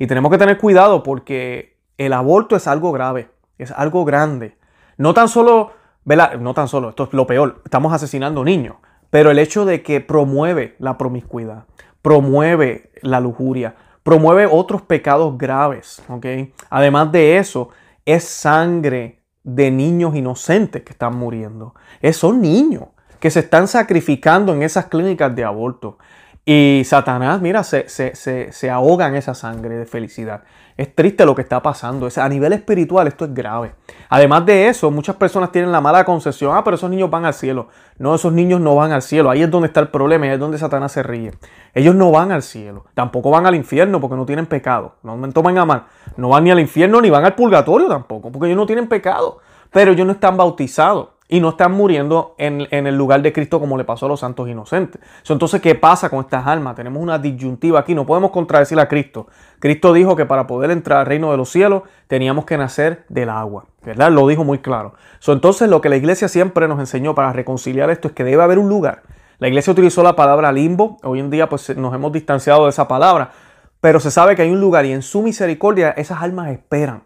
Y 0.00 0.08
tenemos 0.08 0.32
que 0.32 0.38
tener 0.38 0.58
cuidado 0.58 1.04
porque 1.04 1.76
el 1.96 2.12
aborto 2.12 2.56
es 2.56 2.66
algo 2.66 2.90
grave, 2.90 3.30
es 3.56 3.70
algo 3.70 4.04
grande. 4.04 4.56
No 4.96 5.14
tan 5.14 5.28
solo, 5.28 5.70
¿verdad? 6.04 6.40
No 6.40 6.54
tan 6.54 6.66
solo, 6.66 6.88
esto 6.88 7.04
es 7.04 7.12
lo 7.12 7.28
peor, 7.28 7.62
estamos 7.64 7.92
asesinando 7.92 8.42
niños, 8.42 8.78
pero 9.10 9.30
el 9.30 9.38
hecho 9.38 9.64
de 9.64 9.84
que 9.84 10.00
promueve 10.00 10.74
la 10.80 10.98
promiscuidad, 10.98 11.66
promueve 12.02 12.90
la 13.00 13.20
lujuria, 13.20 13.76
promueve 14.02 14.46
otros 14.46 14.82
pecados 14.82 15.36
graves, 15.36 16.02
¿ok? 16.08 16.26
Además 16.70 17.12
de 17.12 17.38
eso, 17.38 17.70
es 18.04 18.24
sangre 18.24 19.22
de 19.44 19.70
niños 19.70 20.14
inocentes 20.14 20.82
que 20.82 20.92
están 20.92 21.16
muriendo. 21.16 21.74
Esos 22.00 22.34
niños 22.34 22.84
que 23.20 23.30
se 23.30 23.40
están 23.40 23.68
sacrificando 23.68 24.54
en 24.54 24.62
esas 24.62 24.86
clínicas 24.86 25.34
de 25.34 25.44
aborto. 25.44 25.98
Y 26.44 26.82
Satanás, 26.84 27.40
mira, 27.42 27.64
se, 27.64 27.88
se, 27.88 28.14
se, 28.14 28.70
ahoga 28.70 29.08
en 29.08 29.16
esa 29.16 29.34
sangre 29.34 29.76
de 29.76 29.86
felicidad. 29.86 30.44
Es 30.78 30.94
triste 30.94 31.26
lo 31.26 31.34
que 31.34 31.42
está 31.42 31.60
pasando. 31.60 32.06
Es, 32.06 32.18
a 32.18 32.28
nivel 32.28 32.52
espiritual 32.52 33.08
esto 33.08 33.24
es 33.24 33.34
grave. 33.34 33.74
Además 34.08 34.46
de 34.46 34.68
eso, 34.68 34.92
muchas 34.92 35.16
personas 35.16 35.50
tienen 35.50 35.72
la 35.72 35.80
mala 35.80 36.04
concepción, 36.04 36.56
ah, 36.56 36.62
pero 36.62 36.76
esos 36.76 36.88
niños 36.88 37.10
van 37.10 37.24
al 37.24 37.34
cielo. 37.34 37.66
No, 37.98 38.14
esos 38.14 38.32
niños 38.32 38.60
no 38.60 38.76
van 38.76 38.92
al 38.92 39.02
cielo. 39.02 39.28
Ahí 39.28 39.42
es 39.42 39.50
donde 39.50 39.66
está 39.66 39.80
el 39.80 39.88
problema, 39.88 40.26
ahí 40.26 40.30
es 40.30 40.38
donde 40.38 40.56
Satanás 40.56 40.92
se 40.92 41.02
ríe. 41.02 41.32
Ellos 41.74 41.96
no 41.96 42.12
van 42.12 42.30
al 42.30 42.44
cielo. 42.44 42.84
Tampoco 42.94 43.30
van 43.30 43.44
al 43.44 43.56
infierno 43.56 44.00
porque 44.00 44.14
no 44.14 44.24
tienen 44.24 44.46
pecado. 44.46 44.94
No 45.02 45.16
me 45.16 45.32
tomen 45.32 45.58
a 45.58 45.64
mal. 45.64 45.86
No 46.16 46.28
van 46.28 46.44
ni 46.44 46.52
al 46.52 46.60
infierno 46.60 47.00
ni 47.00 47.10
van 47.10 47.24
al 47.24 47.34
purgatorio 47.34 47.88
tampoco, 47.88 48.30
porque 48.30 48.46
ellos 48.46 48.56
no 48.56 48.66
tienen 48.66 48.88
pecado. 48.88 49.38
Pero 49.72 49.90
ellos 49.90 50.06
no 50.06 50.12
están 50.12 50.36
bautizados 50.36 51.08
y 51.28 51.40
no 51.40 51.50
están 51.50 51.72
muriendo 51.72 52.34
en, 52.38 52.66
el 52.70 52.96
lugar 52.96 53.20
de 53.20 53.32
Cristo 53.34 53.60
como 53.60 53.76
le 53.76 53.84
pasó 53.84 54.06
a 54.06 54.08
los 54.08 54.20
santos 54.20 54.48
inocentes. 54.48 55.00
Entonces, 55.28 55.60
¿qué 55.60 55.74
pasa 55.74 56.08
con 56.08 56.20
estas 56.20 56.46
almas? 56.46 56.74
Tenemos 56.74 57.02
una 57.02 57.18
disyuntiva 57.18 57.80
aquí, 57.80 57.94
no 57.94 58.06
podemos 58.06 58.30
contradecir 58.30 58.80
a 58.80 58.88
Cristo. 58.88 59.26
Cristo 59.58 59.92
dijo 59.92 60.16
que 60.16 60.24
para 60.24 60.46
poder 60.46 60.70
entrar 60.70 61.00
al 61.00 61.06
reino 61.06 61.30
de 61.30 61.36
los 61.36 61.50
cielos 61.50 61.82
teníamos 62.06 62.46
que 62.46 62.56
nacer 62.56 63.04
del 63.10 63.28
agua, 63.28 63.66
¿verdad? 63.84 64.10
Lo 64.10 64.26
dijo 64.26 64.42
muy 64.42 64.58
claro. 64.58 64.94
entonces, 65.26 65.68
lo 65.68 65.82
que 65.82 65.90
la 65.90 65.96
iglesia 65.96 66.28
siempre 66.28 66.66
nos 66.66 66.80
enseñó 66.80 67.14
para 67.14 67.32
reconciliar 67.32 67.90
esto 67.90 68.08
es 68.08 68.14
que 68.14 68.24
debe 68.24 68.42
haber 68.42 68.58
un 68.58 68.70
lugar. 68.70 69.02
La 69.38 69.48
iglesia 69.48 69.72
utilizó 69.72 70.02
la 70.02 70.16
palabra 70.16 70.50
limbo, 70.50 70.96
hoy 71.04 71.20
en 71.20 71.30
día 71.30 71.48
pues 71.48 71.76
nos 71.76 71.94
hemos 71.94 72.10
distanciado 72.10 72.64
de 72.64 72.70
esa 72.70 72.88
palabra, 72.88 73.30
pero 73.80 74.00
se 74.00 74.10
sabe 74.10 74.34
que 74.34 74.42
hay 74.42 74.50
un 74.50 74.60
lugar 74.60 74.84
y 74.86 74.92
en 74.92 75.02
su 75.02 75.22
misericordia 75.22 75.90
esas 75.90 76.22
almas 76.22 76.50
esperan 76.50 77.02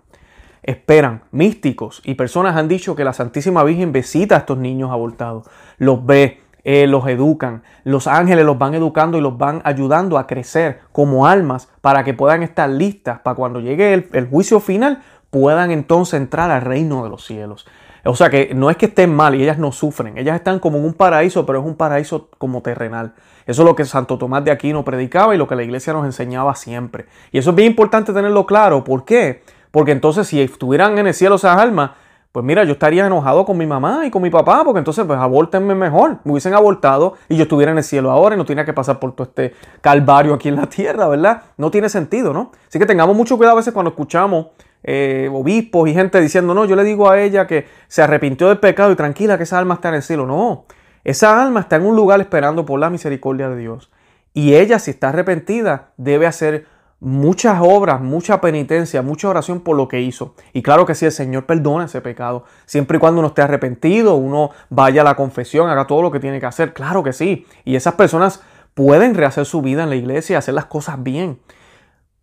esperan. 0.62 1.22
Místicos 1.31 2.01
y 2.05 2.14
personas 2.14 2.57
han 2.57 2.68
dicho 2.68 2.94
que 2.94 3.05
la 3.05 3.12
Santísima 3.12 3.64
Virgen 3.64 3.92
visita 3.92 4.37
a 4.37 4.38
estos 4.38 4.59
niños 4.59 4.90
abortados, 4.90 5.46
los 5.79 6.05
ve, 6.07 6.40
eh, 6.64 6.87
los 6.87 7.07
educan, 7.09 7.64
los 7.83 8.07
ángeles 8.07 8.44
los 8.44 8.57
van 8.57 8.75
educando 8.75 9.18
y 9.18 9.20
los 9.20 9.37
van 9.37 9.61
ayudando 9.64 10.16
a 10.16 10.29
crecer 10.29 10.81
como 10.92 11.27
almas 11.27 11.68
para 11.81 12.05
que 12.05 12.14
puedan 12.14 12.44
estar 12.44 12.70
listas 12.70 13.18
para 13.20 13.35
cuando 13.35 13.61
llegue 13.61 13.92
el, 13.94 14.29
juicio 14.29 14.61
final 14.61 15.03
puedan 15.31 15.72
entonces 15.72 16.20
entrar 16.20 16.51
al 16.51 16.62
reino 16.62 17.03
de 17.03 17.11
los 17.11 17.25
cielos. 17.25 17.66
O 18.05 18.14
sea 18.14 18.31
que 18.31 18.53
no 18.55 18.70
es 18.70 18.77
que 18.77 18.87
estén 18.87 19.14
mal 19.14 19.35
y 19.35 19.42
ellas 19.42 19.59
no 19.59 19.72
sufren, 19.72 20.18
ellas 20.18 20.37
están 20.37 20.59
como 20.59 20.79
en 20.79 20.85
un 20.85 20.94
paraíso, 20.94 21.46
pero 21.46 21.61
es 21.61 21.64
un 21.64 21.77
paraíso 21.77 22.29
como 22.38 22.61
terrenal. 22.61 23.14
Eso 23.46 23.62
es 23.62 23.66
lo 23.66 23.75
que 23.75 23.85
Santo 23.85 24.18
Tomás 24.18 24.44
de 24.44 24.51
Aquino 24.51 24.85
predicaba 24.85 25.35
y 25.35 25.38
lo 25.38 25.48
que 25.48 25.57
la 25.57 25.62
iglesia 25.64 25.92
nos 25.92 26.05
enseñaba 26.05 26.55
siempre. 26.55 27.07
Y 27.33 27.38
eso 27.38 27.51
es 27.51 27.57
bien 27.57 27.70
importante 27.70 28.12
tenerlo 28.12 28.46
claro. 28.46 28.85
¿Por 28.85 29.05
qué? 29.05 29.42
Porque 29.73 29.91
entonces 29.91 30.29
si 30.29 30.41
estuvieran 30.41 30.97
en 30.99 31.09
el 31.09 31.15
cielo 31.15 31.35
esas 31.35 31.59
almas, 31.59 31.91
pues 32.31 32.47
mira, 32.47 32.65
yo 32.65 32.73
estaría 32.73 33.07
enojado 33.07 33.45
con 33.45 33.59
mi 33.59 33.67
mamá 33.67 34.07
y 34.07 34.11
con 34.11 34.23
mi 34.23 34.31
papá, 34.31 34.63
porque 34.65 34.79
entonces 34.79 35.05
pues 35.05 35.19
abórtenme 35.19 35.75
mejor. 35.75 36.19
Me 36.25 36.33
hubiesen 36.33 36.55
abortado 36.55 37.15
y 37.29 37.37
yo 37.37 37.43
estuviera 37.43 37.73
en 37.73 37.79
el 37.79 37.85
cielo 37.85 38.11
ahora 38.11 38.37
y 38.37 38.39
no 38.39 38.45
tenía 38.45 38.65
que 38.65 38.73
pasar 38.73 38.99
por 38.99 39.13
todo 39.13 39.27
este 39.27 39.55
calvario 39.81 40.33
aquí 40.33 40.49
en 40.49 40.57
la 40.57 40.67
tierra, 40.69 41.09
¿verdad? 41.09 41.43
No 41.57 41.71
tiene 41.71 41.89
sentido, 41.89 42.33
¿no? 42.33 42.53
Así 42.69 42.79
que 42.79 42.87
tengamos 42.87 43.17
mucho 43.17 43.37
cuidado 43.37 43.57
a 43.57 43.61
veces 43.61 43.75
cuando 43.75 43.91
escuchamos 43.91 44.47
eh, 44.83 45.29
obispos 45.33 45.89
y 45.89 45.95
gente 45.95 46.21
diciendo, 46.21 46.55
no, 46.55 46.65
yo 46.65 46.75
le 46.75 46.85
digo 46.85 47.11
a 47.11 47.21
ella 47.21 47.47
que 47.47 47.67
se 47.89 48.03
arrepintió 48.03 48.49
del 48.49 48.59
pecado 48.59 48.93
y 48.93 48.97
tranquila 48.97 49.37
que 49.37 49.45
esa 49.45 49.59
alma 49.59 49.75
está 49.75 49.91
en 49.91 49.97
el 49.97 50.03
cielo. 50.03 50.27
No, 50.27 50.65
esa 51.05 51.43
alma 51.43 51.61
está 51.61 51.77
en 51.77 51.85
un 51.85 51.97
lugar 51.97 52.21
esperando 52.21 52.65
por 52.65 52.81
la 52.81 52.89
misericordia 52.89 53.49
de 53.51 53.57
Dios. 53.57 53.91
Y 54.33 54.55
ella, 54.55 54.79
si 54.79 54.93
está 54.93 55.11
arrepentida, 55.11 55.91
debe 55.99 56.27
hacer 56.27 56.67
muchas 57.03 57.59
obras, 57.61 58.01
mucha 58.01 58.41
penitencia, 58.41 59.03
mucha 59.03 59.29
oración 59.29 59.61
por 59.61 59.77
lo 59.77 59.88
que 59.88 60.01
hizo. 60.01 60.37
Y 60.53 60.62
claro 60.62 60.87
que 60.87 60.95
sí, 60.95 61.05
el 61.05 61.11
Señor 61.11 61.47
perdona 61.47 61.87
ese 61.87 62.01
pecado. 62.01 62.45
Siempre 62.65 62.99
y 62.99 63.01
cuando 63.01 63.19
uno 63.19 63.29
esté 63.29 63.43
arrepentido, 63.43 64.15
uno 64.15 64.51
vaya 64.71 65.01
a 65.01 65.05
la 65.05 65.17
confesión, 65.17 65.69
haga 65.69 65.88
todo 65.88 66.01
lo 66.01 66.12
que 66.12 66.21
tiene 66.21 66.38
que 66.38 66.47
hacer. 66.47 66.73
Claro 66.73 67.03
que 67.03 67.12
sí. 67.12 67.45
Y 67.65 67.75
esas 67.75 67.95
personas 67.95 68.41
pueden 68.75 69.17
rehacer 69.17 69.47
su 69.47 69.62
vida 69.62 69.83
en 69.83 69.91
la 69.91 69.97
iglesia 69.97 70.38
hacer 70.38 70.55
las 70.55 70.67
cosas 70.67 71.03
bien. 71.03 71.41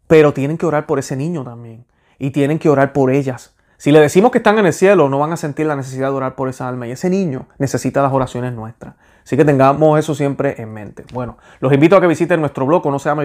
Pero 0.07 0.33
tienen 0.33 0.57
que 0.57 0.65
orar 0.65 0.85
por 0.85 0.97
ese 0.97 1.17
niño 1.17 1.43
también. 1.43 1.85
Y 2.17 2.31
tienen 2.31 2.57
que 2.57 2.69
orar 2.69 2.93
por 2.93 3.11
ellas. 3.11 3.55
Si 3.75 3.91
le 3.91 3.99
decimos 3.99 4.31
que 4.31 4.37
están 4.37 4.59
en 4.59 4.65
el 4.65 4.73
cielo, 4.73 5.09
no 5.09 5.19
van 5.19 5.33
a 5.33 5.37
sentir 5.37 5.65
la 5.65 5.75
necesidad 5.75 6.09
de 6.09 6.15
orar 6.15 6.35
por 6.35 6.47
esa 6.47 6.69
alma. 6.69 6.87
Y 6.87 6.91
ese 6.91 7.09
niño 7.09 7.47
necesita 7.57 8.01
las 8.01 8.13
oraciones 8.13 8.53
nuestras. 8.53 8.95
Así 9.29 9.37
que 9.37 9.45
tengamos 9.45 9.99
eso 9.99 10.15
siempre 10.15 10.59
en 10.59 10.73
mente. 10.73 11.05
Bueno, 11.13 11.37
los 11.59 11.71
invito 11.71 11.95
a 11.95 12.01
que 12.01 12.07
visiten 12.07 12.39
nuestro 12.39 12.65
blog, 12.65 12.83
no 12.87 12.97
se 12.97 13.09
llama 13.09 13.21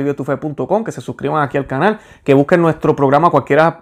que 0.85 0.93
se 0.93 1.01
suscriban 1.01 1.43
aquí 1.43 1.57
al 1.57 1.67
canal, 1.67 1.99
que 2.25 2.35
busquen 2.35 2.61
nuestro 2.61 2.95
programa 2.95 3.33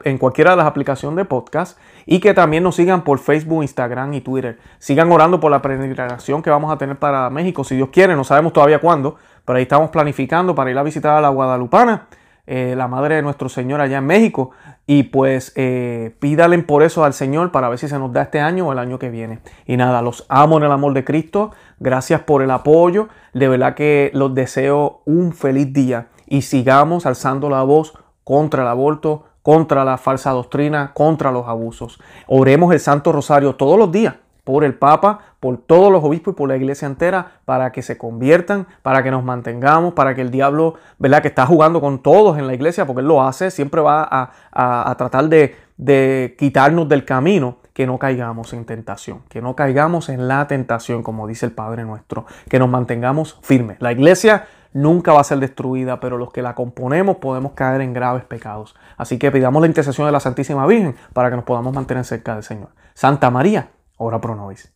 en 0.04 0.18
cualquiera 0.18 0.50
de 0.52 0.56
las 0.56 0.66
aplicaciones 0.66 1.16
de 1.16 1.24
podcast 1.24 1.80
y 2.06 2.20
que 2.20 2.32
también 2.32 2.62
nos 2.62 2.76
sigan 2.76 3.02
por 3.02 3.18
Facebook, 3.18 3.64
Instagram 3.64 4.14
y 4.14 4.20
Twitter. 4.20 4.60
Sigan 4.78 5.10
orando 5.10 5.40
por 5.40 5.50
la 5.50 5.60
peregrinación 5.60 6.42
que 6.42 6.50
vamos 6.50 6.72
a 6.72 6.78
tener 6.78 6.96
para 6.96 7.28
México, 7.28 7.64
si 7.64 7.74
Dios 7.74 7.88
quiere, 7.92 8.14
no 8.14 8.22
sabemos 8.22 8.52
todavía 8.52 8.78
cuándo, 8.78 9.16
pero 9.44 9.56
ahí 9.56 9.64
estamos 9.64 9.90
planificando 9.90 10.54
para 10.54 10.70
ir 10.70 10.78
a 10.78 10.84
visitar 10.84 11.16
a 11.16 11.20
la 11.20 11.28
Guadalupana. 11.28 12.06
Eh, 12.44 12.74
la 12.76 12.88
madre 12.88 13.16
de 13.16 13.22
nuestro 13.22 13.48
Señor 13.48 13.80
allá 13.80 13.98
en 13.98 14.06
México. 14.06 14.50
Y 14.86 15.04
pues 15.04 15.52
eh, 15.54 16.16
pídalen 16.18 16.66
por 16.66 16.82
eso 16.82 17.04
al 17.04 17.14
Señor 17.14 17.52
para 17.52 17.68
ver 17.68 17.78
si 17.78 17.88
se 17.88 17.98
nos 17.98 18.12
da 18.12 18.22
este 18.22 18.40
año 18.40 18.66
o 18.66 18.72
el 18.72 18.78
año 18.78 18.98
que 18.98 19.10
viene. 19.10 19.40
Y 19.66 19.76
nada, 19.76 20.02
los 20.02 20.26
amo 20.28 20.58
en 20.58 20.64
el 20.64 20.72
amor 20.72 20.92
de 20.92 21.04
Cristo. 21.04 21.52
Gracias 21.78 22.22
por 22.22 22.42
el 22.42 22.50
apoyo. 22.50 23.08
De 23.32 23.48
verdad 23.48 23.74
que 23.74 24.10
los 24.14 24.34
deseo 24.34 25.02
un 25.04 25.32
feliz 25.32 25.72
día. 25.72 26.08
Y 26.26 26.42
sigamos 26.42 27.06
alzando 27.06 27.48
la 27.48 27.62
voz 27.62 27.92
contra 28.24 28.62
el 28.62 28.68
aborto, 28.68 29.24
contra 29.42 29.84
la 29.84 29.98
falsa 29.98 30.30
doctrina, 30.30 30.92
contra 30.94 31.30
los 31.30 31.46
abusos. 31.46 32.00
Oremos 32.26 32.72
el 32.72 32.80
Santo 32.80 33.12
Rosario 33.12 33.54
todos 33.54 33.78
los 33.78 33.92
días 33.92 34.14
por 34.44 34.64
el 34.64 34.74
Papa, 34.74 35.20
por 35.40 35.56
todos 35.58 35.92
los 35.92 36.02
obispos 36.02 36.34
y 36.34 36.36
por 36.36 36.48
la 36.48 36.56
iglesia 36.56 36.86
entera, 36.86 37.40
para 37.44 37.72
que 37.72 37.82
se 37.82 37.96
conviertan, 37.96 38.66
para 38.82 39.02
que 39.02 39.10
nos 39.10 39.24
mantengamos, 39.24 39.94
para 39.94 40.14
que 40.14 40.20
el 40.20 40.30
diablo, 40.30 40.74
¿verdad? 40.98 41.22
Que 41.22 41.28
está 41.28 41.46
jugando 41.46 41.80
con 41.80 42.02
todos 42.02 42.38
en 42.38 42.46
la 42.46 42.54
iglesia, 42.54 42.86
porque 42.86 43.00
él 43.00 43.08
lo 43.08 43.22
hace, 43.22 43.50
siempre 43.50 43.80
va 43.80 44.08
a, 44.52 44.94
tratar 44.96 45.28
de, 45.28 45.56
de 45.76 46.34
quitarnos 46.38 46.88
del 46.88 47.04
camino, 47.04 47.58
que 47.72 47.86
no 47.86 47.98
caigamos 47.98 48.52
en 48.52 48.64
tentación, 48.66 49.22
que 49.28 49.40
no 49.40 49.56
caigamos 49.56 50.08
en 50.08 50.28
la 50.28 50.46
tentación, 50.46 51.02
como 51.02 51.26
dice 51.26 51.46
el 51.46 51.52
Padre 51.52 51.84
nuestro, 51.84 52.26
que 52.48 52.58
nos 52.58 52.68
mantengamos 52.68 53.38
firmes. 53.42 53.78
La 53.80 53.92
iglesia 53.92 54.46
nunca 54.74 55.12
va 55.12 55.20
a 55.20 55.24
ser 55.24 55.38
destruida, 55.38 56.00
pero 56.00 56.18
los 56.18 56.32
que 56.32 56.42
la 56.42 56.54
componemos 56.54 57.16
podemos 57.16 57.52
caer 57.52 57.80
en 57.80 57.92
graves 57.92 58.24
pecados. 58.24 58.74
Así 58.96 59.18
que 59.18 59.30
pidamos 59.30 59.60
la 59.62 59.68
intercesión 59.68 60.06
de 60.06 60.12
la 60.12 60.20
Santísima 60.20 60.66
Virgen 60.66 60.96
para 61.12 61.30
que 61.30 61.36
nos 61.36 61.44
podamos 61.44 61.72
mantener 61.74 62.04
cerca 62.04 62.34
del 62.34 62.42
Señor. 62.42 62.68
Santa 62.94 63.30
María, 63.30 63.70
ora 64.02 64.20
pro 64.20 64.34
nobis. 64.34 64.72